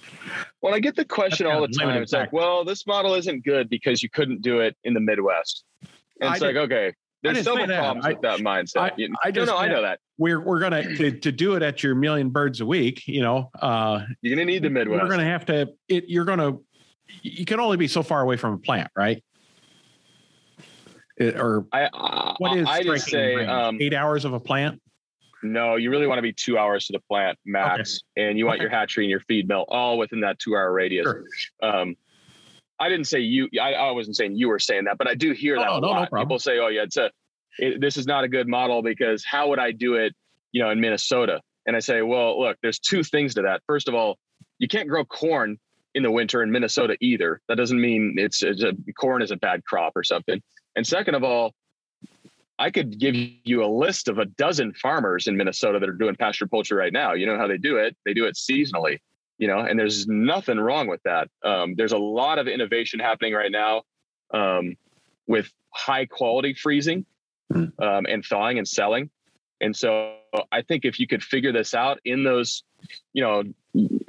[0.61, 2.03] Well i get the question all the time.
[2.03, 5.65] It's like well this model isn't good because you couldn't do it in the midwest.
[6.21, 6.93] And it's I like did, okay
[7.23, 8.81] there's several problems I, with that mindset.
[8.81, 8.93] I,
[9.25, 10.01] I just, no, no, I know that.
[10.19, 13.07] We're we're gonna to, to do it at your million birds a week.
[13.07, 15.03] You know, uh, you're gonna need the Midwest.
[15.03, 15.69] We're gonna have to.
[15.89, 16.59] It, you're gonna.
[17.23, 19.23] You can only be so far away from a plant, right?
[21.17, 24.81] It, or I, uh, what is I just say um, eight hours of a plant?
[25.43, 28.29] No, you really want to be two hours to the plant max, okay.
[28.29, 28.63] and you want okay.
[28.65, 31.05] your hatchery and your feed mill all within that two hour radius.
[31.05, 31.25] Sure.
[31.63, 31.97] Um,
[32.81, 33.49] I didn't say you.
[33.61, 35.81] I, I, wasn't saying you were saying that, but I do hear that oh, a
[35.81, 36.09] no, lot.
[36.13, 37.11] No People say, "Oh yeah, it's a
[37.59, 40.15] it, this is not a good model because how would I do it,
[40.53, 43.63] you know, in Minnesota?" And I say, "Well, look, there's two things to that.
[43.67, 44.17] First of all,
[44.59, 45.59] you can't grow corn
[45.95, 47.41] in the winter in Minnesota either.
[47.49, 50.41] That doesn't mean it's, it's a, corn is a bad crop or something.
[50.77, 51.53] And second of all,
[52.59, 56.17] I could give you a list of a dozen farmers in Minnesota that are doing
[56.17, 57.15] pasture poultry right now.
[57.15, 57.97] You know how they do it?
[58.05, 58.99] They do it seasonally
[59.39, 61.29] you know, and there's nothing wrong with that.
[61.45, 63.83] Um, there's a lot of innovation happening right now
[64.35, 64.77] um,
[65.27, 67.07] with high quality freezing
[67.53, 67.67] hmm.
[67.79, 69.11] um, and thawing and selling.
[69.61, 70.15] And so
[70.53, 72.63] I think if you could figure this out in those,
[73.13, 73.43] you know,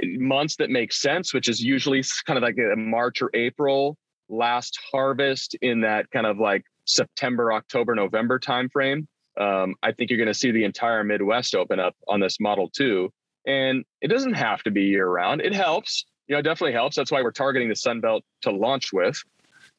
[0.04, 3.98] months that make sense, which is usually kind of like a March or April
[4.30, 9.08] last harvest in that kind of like September, October, November timeframe.
[9.40, 12.70] Um, I think you're going to see the entire Midwest open up on this model
[12.70, 13.12] too.
[13.46, 15.42] And it doesn't have to be year round.
[15.42, 16.96] It helps, you know, it definitely helps.
[16.96, 19.22] That's why we're targeting the Sun Belt to launch with.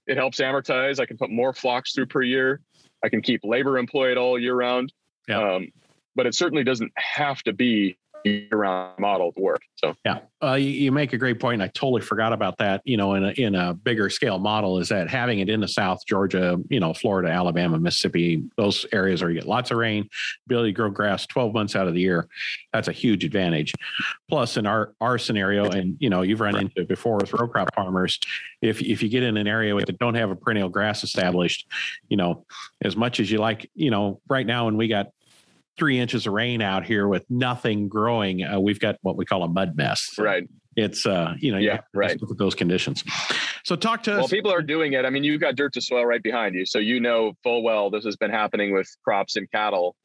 [0.07, 0.99] It helps amortize.
[0.99, 2.61] I can put more flocks through per year.
[3.05, 4.93] I can keep labor employed all year round.
[5.29, 5.55] Yeah.
[5.55, 5.69] Um,
[6.17, 7.97] but it certainly doesn't have to be
[8.53, 9.63] around model to work.
[9.77, 11.63] So yeah, uh, you, you, make a great point.
[11.63, 12.83] I totally forgot about that.
[12.85, 15.69] You know, in a, in a bigger scale model, is that having it in the
[15.69, 20.09] South, Georgia, you know, Florida, Alabama, Mississippi, those areas where you get lots of rain,
[20.47, 22.29] ability to grow grass 12 months out of the year,
[22.73, 23.73] that's a huge advantage.
[24.29, 27.49] Plus, in our our scenario, and you know, you've run into it before with row
[27.49, 28.19] crop farmers.
[28.63, 31.67] If if you get in an area that don't have a perennial grass established,
[32.09, 32.45] you know,
[32.83, 35.09] as much as you like, you know, right now when we got
[35.81, 39.43] three inches of rain out here with nothing growing, uh, we've got what we call
[39.43, 40.11] a mud mess.
[40.19, 40.47] Right.
[40.77, 42.21] It's uh, you know, yeah, you right.
[42.21, 43.03] Look at those conditions.
[43.63, 44.31] So talk to well, us.
[44.31, 45.05] People are doing it.
[45.05, 47.91] I mean, you've got dirt to soil right behind you, so you know full well
[47.91, 49.97] this has been happening with crops and cattle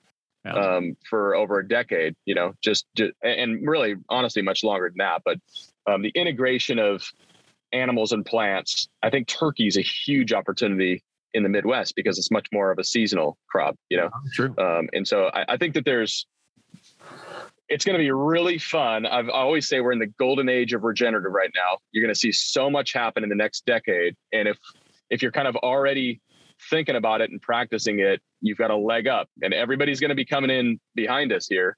[0.43, 0.53] yeah.
[0.53, 2.15] um, for over a decade.
[2.26, 5.21] You know, just, just and really, honestly, much longer than that.
[5.23, 5.38] But
[5.88, 7.03] um, the integration of
[7.71, 11.01] animals and plants, I think turkey is a huge opportunity
[11.36, 14.09] in the Midwest because it's much more of a seasonal crop, you know.
[14.33, 14.55] True.
[14.57, 16.25] Um, and so I, I, think that there's
[17.67, 19.05] it's going to be really fun.
[19.05, 21.77] I've, I always say we're in the golden age of regenerative right now.
[21.91, 24.57] You're going to see so much happen in the next decade, and if
[25.09, 26.21] if you're kind of already
[26.69, 30.15] thinking about it and practicing it, you've got a leg up, and everybody's going to
[30.15, 31.77] be coming in behind us here.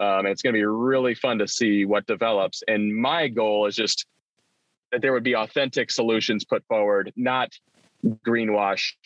[0.00, 2.62] Um, and it's going to be really fun to see what develops.
[2.68, 4.06] And my goal is just
[4.92, 7.50] that there would be authentic solutions put forward, not
[8.04, 8.96] greenwashed,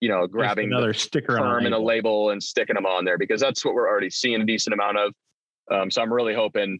[0.00, 3.40] you know, grabbing another sticker term and a label and sticking them on there because
[3.40, 5.14] that's what we're already seeing a decent amount of.
[5.70, 6.78] Um, so I'm really hoping,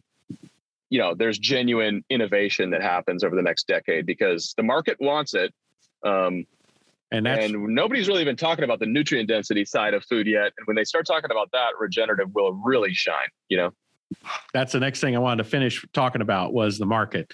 [0.89, 5.33] you know, there's genuine innovation that happens over the next decade because the market wants
[5.33, 5.53] it.
[6.03, 6.45] Um,
[7.11, 10.51] and, and nobody's really been talking about the nutrient density side of food yet.
[10.57, 13.71] And when they start talking about that, regenerative will really shine, you know?
[14.53, 17.31] That's the next thing I wanted to finish talking about was the market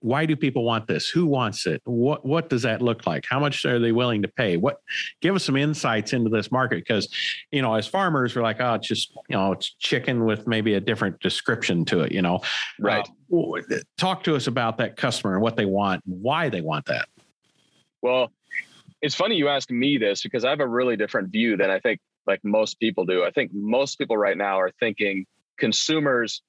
[0.00, 1.08] why do people want this?
[1.08, 1.80] Who wants it?
[1.84, 3.24] What what does that look like?
[3.28, 4.56] How much are they willing to pay?
[4.56, 4.80] What
[5.20, 7.08] give us some insights into this market because
[7.50, 10.74] you know as farmers we're like oh it's just you know it's chicken with maybe
[10.74, 12.40] a different description to it you know
[12.78, 16.84] right uh, talk to us about that customer and what they want why they want
[16.86, 17.08] that
[18.02, 18.30] well
[19.02, 21.78] it's funny you ask me this because I have a really different view than I
[21.80, 25.26] think like most people do I think most people right now are thinking
[25.58, 26.42] consumers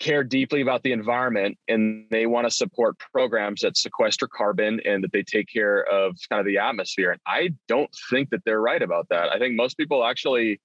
[0.00, 5.04] care deeply about the environment and they want to support programs that sequester carbon and
[5.04, 7.12] that they take care of kind of the atmosphere.
[7.12, 9.30] And I don't think that they're right about that.
[9.32, 10.60] I think most people actually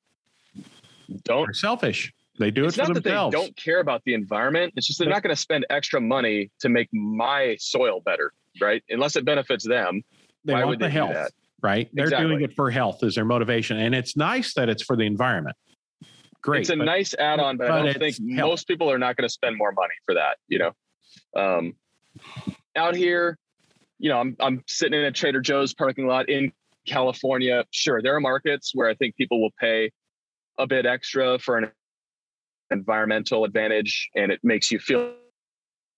[1.24, 1.46] don't.
[1.46, 2.12] They're selfish.
[2.40, 3.34] They do it's for not themselves.
[3.34, 4.74] That they don't care about the environment.
[4.76, 8.82] It's just they're not going to spend extra money to make my soil better, right?
[8.90, 10.02] Unless it benefits them.
[10.46, 11.90] They why want would the they health, right?
[11.94, 12.30] They're exactly.
[12.30, 15.58] doing it for health is their motivation, and it's nice that it's for the environment
[16.42, 16.62] great.
[16.62, 18.52] It's a but, nice add-on, but, but I don't think help.
[18.52, 20.38] most people are not going to spend more money for that.
[20.48, 20.72] You know,
[21.36, 21.74] um,
[22.76, 23.38] out here,
[23.98, 26.52] you know, I'm I'm sitting in a Trader Joe's parking lot in
[26.88, 27.66] California.
[27.72, 29.92] Sure, there are markets where I think people will pay
[30.58, 31.72] a bit extra for an
[32.72, 35.14] environmental advantage, and it makes you feel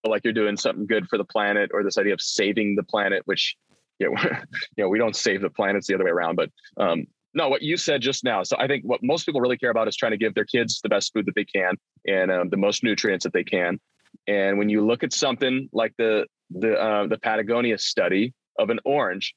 [0.06, 3.22] like you're doing something good for the planet, or this idea of saving the planet,
[3.24, 3.56] which
[3.98, 4.20] you know,
[4.76, 6.36] you know we don't save the planet; it's the other way around.
[6.36, 8.42] But um, no, what you said just now.
[8.42, 10.80] So I think what most people really care about is trying to give their kids
[10.82, 11.76] the best food that they can
[12.06, 13.80] and um, the most nutrients that they can.
[14.26, 18.78] And when you look at something like the the uh, the Patagonia study of an
[18.84, 19.34] orange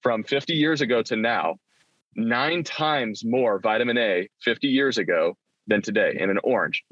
[0.00, 1.56] from 50 years ago to now,
[2.14, 5.36] nine times more vitamin A 50 years ago
[5.66, 6.84] than today in an orange.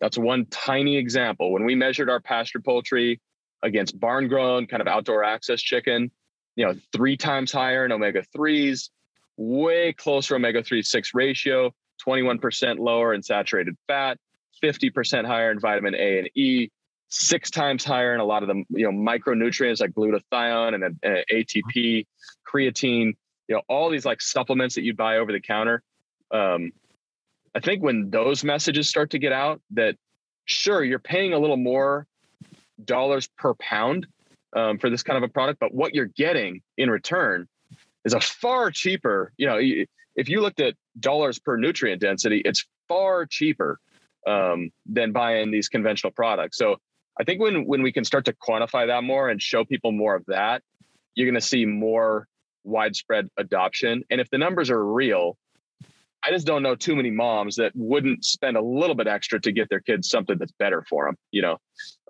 [0.00, 1.52] That's one tiny example.
[1.52, 3.20] When we measured our pasture poultry
[3.62, 6.10] against barn grown kind of outdoor access chicken,
[6.56, 8.90] you know, three times higher in omega 3s,
[9.36, 11.72] way closer omega 3 6 ratio,
[12.06, 14.18] 21% lower in saturated fat,
[14.62, 16.70] 50% higher in vitamin A and E,
[17.08, 21.24] six times higher in a lot of the you know micronutrients like glutathione and, and
[21.32, 22.06] ATP,
[22.46, 23.12] creatine,
[23.48, 25.82] you know all these like supplements that you buy over the counter.
[26.30, 26.72] Um,
[27.54, 29.96] I think when those messages start to get out, that
[30.44, 32.06] sure you're paying a little more
[32.84, 34.06] dollars per pound
[34.54, 37.46] um, for this kind of a product, but what you're getting in return
[38.04, 39.58] is a far cheaper, you know,
[40.16, 43.80] if you looked at dollars per nutrient density, it's far cheaper
[44.26, 46.56] um, than buying these conventional products.
[46.56, 46.76] So
[47.18, 50.14] I think when when we can start to quantify that more and show people more
[50.14, 50.62] of that,
[51.14, 52.26] you're going to see more
[52.64, 54.02] widespread adoption.
[54.10, 55.36] And if the numbers are real,
[56.24, 59.52] I just don't know too many moms that wouldn't spend a little bit extra to
[59.52, 61.16] get their kids something that's better for them.
[61.30, 61.58] You know,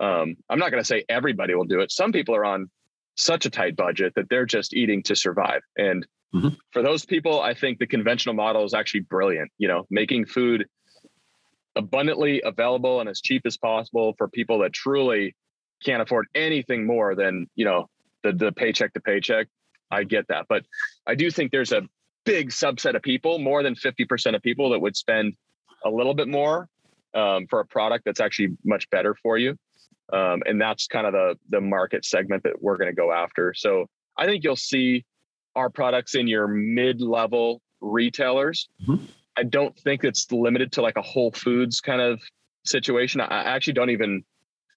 [0.00, 1.90] um, I'm not going to say everybody will do it.
[1.90, 2.70] Some people are on
[3.16, 5.62] such a tight budget that they're just eating to survive.
[5.76, 6.48] And mm-hmm.
[6.72, 9.50] for those people, I think the conventional model is actually brilliant.
[9.58, 10.66] You know, making food
[11.76, 15.34] abundantly available and as cheap as possible for people that truly
[15.84, 17.86] can't afford anything more than, you know,
[18.22, 19.48] the the paycheck to paycheck.
[19.90, 20.46] I get that.
[20.48, 20.64] But
[21.06, 21.82] I do think there's a
[22.24, 25.34] big subset of people, more than 50% of people that would spend
[25.84, 26.68] a little bit more
[27.14, 29.56] um, for a product that's actually much better for you.
[30.12, 33.54] Um, and that's kind of the the market segment that we're going to go after.
[33.54, 33.86] So
[34.16, 35.04] I think you'll see
[35.56, 38.68] our products in your mid level retailers.
[38.86, 39.04] Mm-hmm.
[39.36, 42.20] I don't think it's limited to like a Whole Foods kind of
[42.64, 43.20] situation.
[43.20, 44.24] I actually don't even.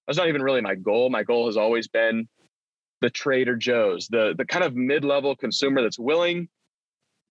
[0.06, 1.10] That's not even really my goal.
[1.10, 2.26] My goal has always been
[3.00, 6.48] the Trader Joe's, the the kind of mid level consumer that's willing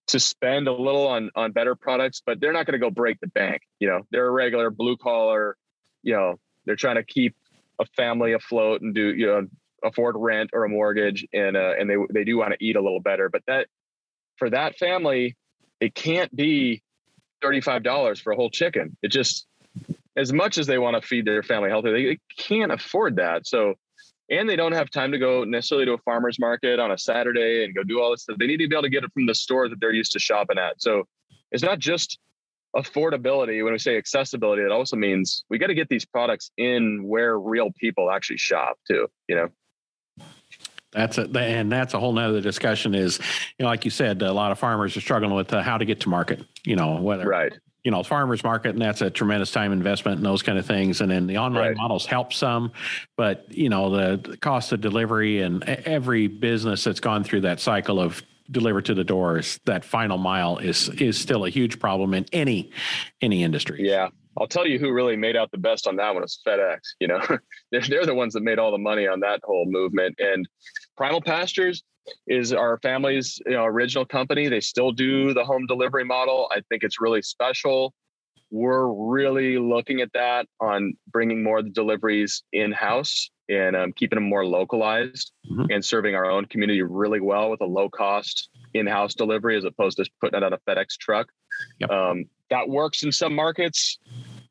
[0.08, 3.20] to spend a little on on better products, but they're not going to go break
[3.20, 3.62] the bank.
[3.80, 5.58] You know, they're a regular blue collar.
[6.04, 7.36] You know, they're trying to keep
[7.80, 9.48] a family afloat and do you know
[9.84, 12.82] afford rent or a mortgage and uh, and they they do want to eat a
[12.82, 13.68] little better but that
[14.38, 15.36] for that family
[15.80, 16.82] it can't be
[17.44, 18.98] $35 for a whole chicken.
[19.02, 19.46] It just
[20.16, 23.48] as much as they want to feed their family healthy they, they can't afford that.
[23.48, 23.76] So
[24.30, 27.64] and they don't have time to go necessarily to a farmer's market on a saturday
[27.64, 28.38] and go do all this stuff.
[28.38, 30.20] They need to be able to get it from the store that they're used to
[30.20, 30.82] shopping at.
[30.82, 31.04] So
[31.52, 32.20] it's not just
[32.78, 37.04] affordability, when we say accessibility, it also means we got to get these products in
[37.08, 39.48] where real people actually shop too, you know?
[40.92, 43.20] That's a, and that's a whole nother discussion is,
[43.58, 45.86] you know, like you said, a lot of farmers are struggling with uh, how to
[45.86, 47.54] get to market, you know, whether, right.
[47.84, 51.02] you know, farmers market, and that's a tremendous time investment and those kind of things.
[51.02, 51.78] And then the online Right.
[51.78, 52.72] models help some,
[53.16, 57.60] but you know, the, the cost of delivery and every business that's gone through that
[57.60, 62.14] cycle of deliver to the doors, that final mile is, is still a huge problem
[62.14, 62.72] in any,
[63.22, 63.88] any industry.
[63.88, 64.10] Yeah.
[64.40, 66.80] I'll tell you who really made out the best on that one is FedEx.
[67.00, 67.22] You know,
[67.72, 70.16] they're, they're the ones that made all the money on that whole movement.
[70.20, 70.48] And
[70.96, 71.84] Primal Pastures
[72.28, 74.48] is our family's you know, original company.
[74.48, 76.50] They still do the home delivery model.
[76.52, 77.94] I think it's really special.
[78.50, 83.94] We're really looking at that on bringing more of the deliveries in house and um,
[83.94, 85.68] keeping them more localized Mhm.
[85.74, 89.64] and serving our own community really well with a low cost in house delivery as
[89.64, 91.28] opposed to putting it on a FedEx truck.
[91.80, 91.90] Yep.
[91.90, 94.00] Um, that works in some markets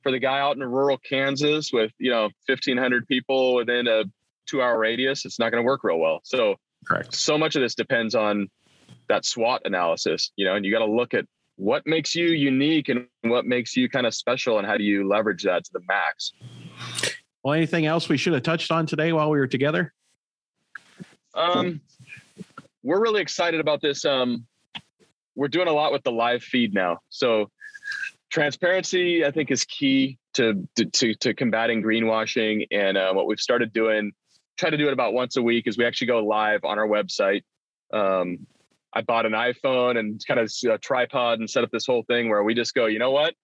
[0.03, 4.05] for the guy out in rural Kansas with you know 1,500 people within a
[4.47, 5.25] two-hour radius.
[5.25, 6.21] It's not going to work real well.
[6.25, 7.15] So Correct.
[7.15, 8.49] so much of this depends on
[9.09, 11.27] that SWOT analysis, you know, and you got to look at
[11.57, 15.09] what makes you unique and what makes you kind of special and how do you
[15.09, 16.33] leverage that to the max.
[17.43, 19.93] Well, anything else we should have touched on today while we were together?
[21.35, 21.81] Um,
[22.83, 24.05] we're really excited about this.
[24.05, 24.47] Um,
[25.35, 26.99] we're doing a lot with the live feed now.
[27.09, 27.51] So
[28.31, 32.67] transparency, I think, is key to to to combating greenwashing.
[32.71, 34.13] And uh, what we've started doing,
[34.57, 36.89] try to do it about once a week, is we actually go live on our
[36.89, 37.43] website.
[37.93, 38.47] Um,
[38.97, 42.31] I bought an iPhone and kind of a tripod and set up this whole thing
[42.31, 43.35] where we just go, you know what?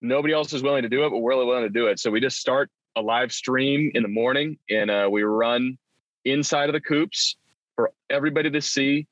[0.00, 2.00] Nobody else is willing to do it, but we're really willing to do it.
[2.00, 5.76] So we just start a live stream in the morning and uh, we run
[6.24, 7.36] inside of the coops
[7.74, 9.06] for everybody to see.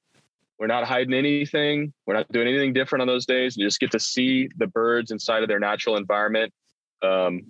[0.58, 1.92] We're not hiding anything.
[2.06, 3.54] We're not doing anything different on those days.
[3.54, 6.54] You just get to see the birds inside of their natural environment.
[7.02, 7.42] Um,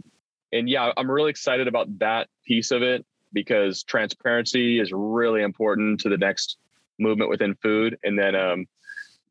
[0.52, 6.00] and yeah, I'm really excited about that piece of it because transparency is really important
[6.00, 6.58] to the next
[6.98, 7.98] movement within food.
[8.02, 8.66] And then, um,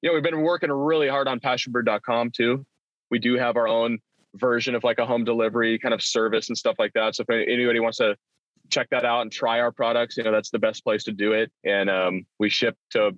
[0.02, 2.66] you know, we've been working really hard on pasturebird.com too.
[3.10, 4.00] We do have our own
[4.36, 7.16] version of like a home delivery kind of service and stuff like that.
[7.16, 8.16] So if anybody wants to
[8.70, 11.34] check that out and try our products, you know, that's the best place to do
[11.34, 11.52] it.
[11.64, 13.12] And um, we ship to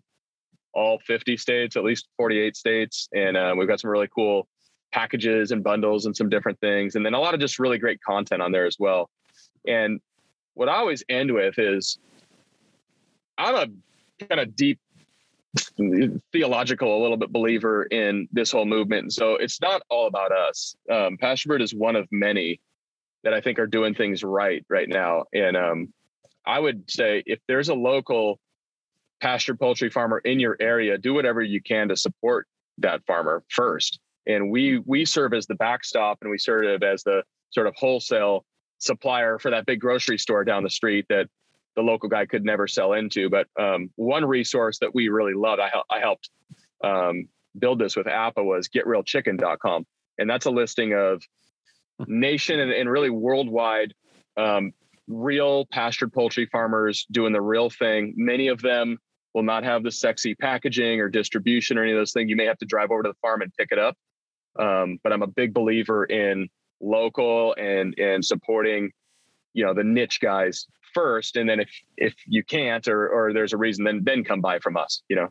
[0.74, 3.08] all 50 states, at least 48 states.
[3.14, 4.48] And uh, we've got some really cool
[4.92, 6.96] packages and bundles and some different things.
[6.96, 9.10] And then a lot of just really great content on there as well.
[9.68, 10.00] And
[10.54, 11.98] what I always end with is
[13.38, 13.68] I'm a
[14.20, 14.80] kind of deep
[16.32, 19.04] theological, a little bit believer in this whole movement.
[19.04, 20.76] And so it's not all about us.
[20.92, 22.60] Um, Pasture Bird is one of many
[23.24, 25.24] that I think are doing things right right now.
[25.34, 25.94] And um,
[26.46, 28.40] I would say if there's a local
[29.22, 32.48] pasture poultry farmer in your area, do whatever you can to support
[32.78, 34.00] that farmer first.
[34.28, 38.46] And we we serve as the backstop, and we serve as the sort of wholesale
[38.80, 41.28] supplier for that big grocery store down the street that
[41.76, 43.30] the local guy could never sell into.
[43.30, 46.30] But um, one resource that we really love, I, I helped
[46.84, 49.86] um, build this with APA was getrealchicken.com.
[50.18, 51.24] And that's a listing of
[52.08, 53.94] nation and, and really worldwide
[54.38, 54.74] um,
[55.08, 58.14] real pastured poultry farmers doing the real thing.
[58.18, 58.98] Many of them
[59.34, 62.30] will not have the sexy packaging or distribution or any of those things.
[62.30, 63.98] You may have to drive over to the farm and pick it up.
[64.58, 66.48] Um, but I'm a big believer in
[66.82, 68.92] local and and supporting,
[69.54, 70.66] you know, the niche guys
[70.96, 74.42] first, and then if if you can't or or there's a reason, then then come
[74.42, 75.04] buy from us.
[75.10, 75.30] You know.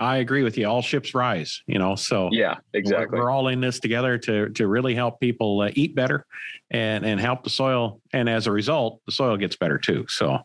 [0.00, 0.66] I agree with you.
[0.66, 3.18] All ships rise, you know, so Yeah, exactly.
[3.18, 6.26] We're, we're all in this together to to really help people uh, eat better
[6.70, 8.00] and and help the soil.
[8.12, 10.04] And as a result, the soil gets better too.
[10.08, 10.38] So,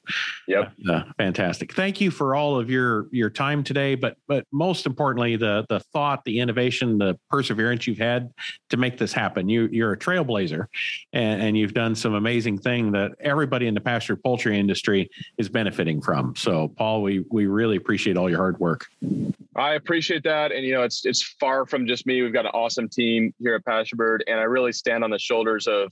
[0.48, 0.74] Yep.
[0.90, 1.74] uh, fantastic.
[1.74, 3.96] Thank you for all of your your time today.
[3.96, 8.32] But but most importantly, the the thought, the innovation, the perseverance you've had
[8.70, 9.50] to make this happen.
[9.50, 10.68] You you're a trailblazer,
[11.14, 15.50] and, and you've done some amazing thing that everybody in the pasture poultry industry is
[15.50, 16.36] benefiting from.
[16.36, 18.86] So, Paul, we we really appreciate all your hard work.
[19.56, 22.22] I appreciate that, and you know, it's it's far from just me.
[22.22, 25.20] We've got an awesome team here at Pasture Bird, and I really stand on the
[25.20, 25.92] shoulders of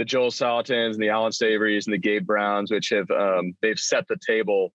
[0.00, 3.78] the Joel Salatins and the Allan Savorys and the Gabe Browns, which have um, they've
[3.78, 4.72] set the table,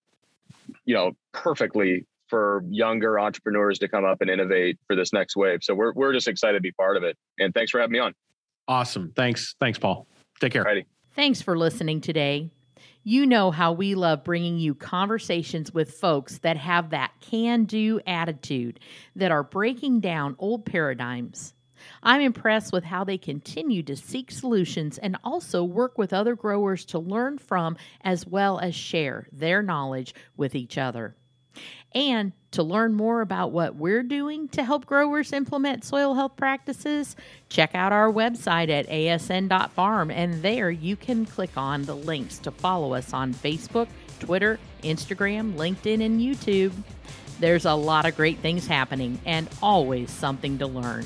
[0.86, 5.64] you know, perfectly for younger entrepreneurs to come up and innovate for this next wave.
[5.64, 8.00] So we're we're just excited to be part of it, and thanks for having me
[8.00, 8.14] on.
[8.68, 9.14] Awesome.
[9.16, 9.56] Thanks.
[9.60, 10.06] Thanks, Paul.
[10.40, 10.64] Take care.
[10.64, 10.86] Alrighty.
[11.16, 12.52] Thanks for listening today.
[13.04, 18.00] You know how we love bringing you conversations with folks that have that can do
[18.06, 18.80] attitude,
[19.16, 21.55] that are breaking down old paradigms.
[22.04, 26.86] I'm impressed with how they continue to seek solutions and also work with other growers
[26.86, 31.16] to learn from as well as share their knowledge with each other.
[31.94, 37.16] And to learn more about what we're doing to help growers implement soil health practices,
[37.48, 42.52] check out our website at asn.farm, and there you can click on the links to
[42.52, 43.88] follow us on Facebook,
[44.20, 46.74] Twitter, Instagram, LinkedIn, and YouTube.
[47.40, 51.06] There's a lot of great things happening and always something to learn.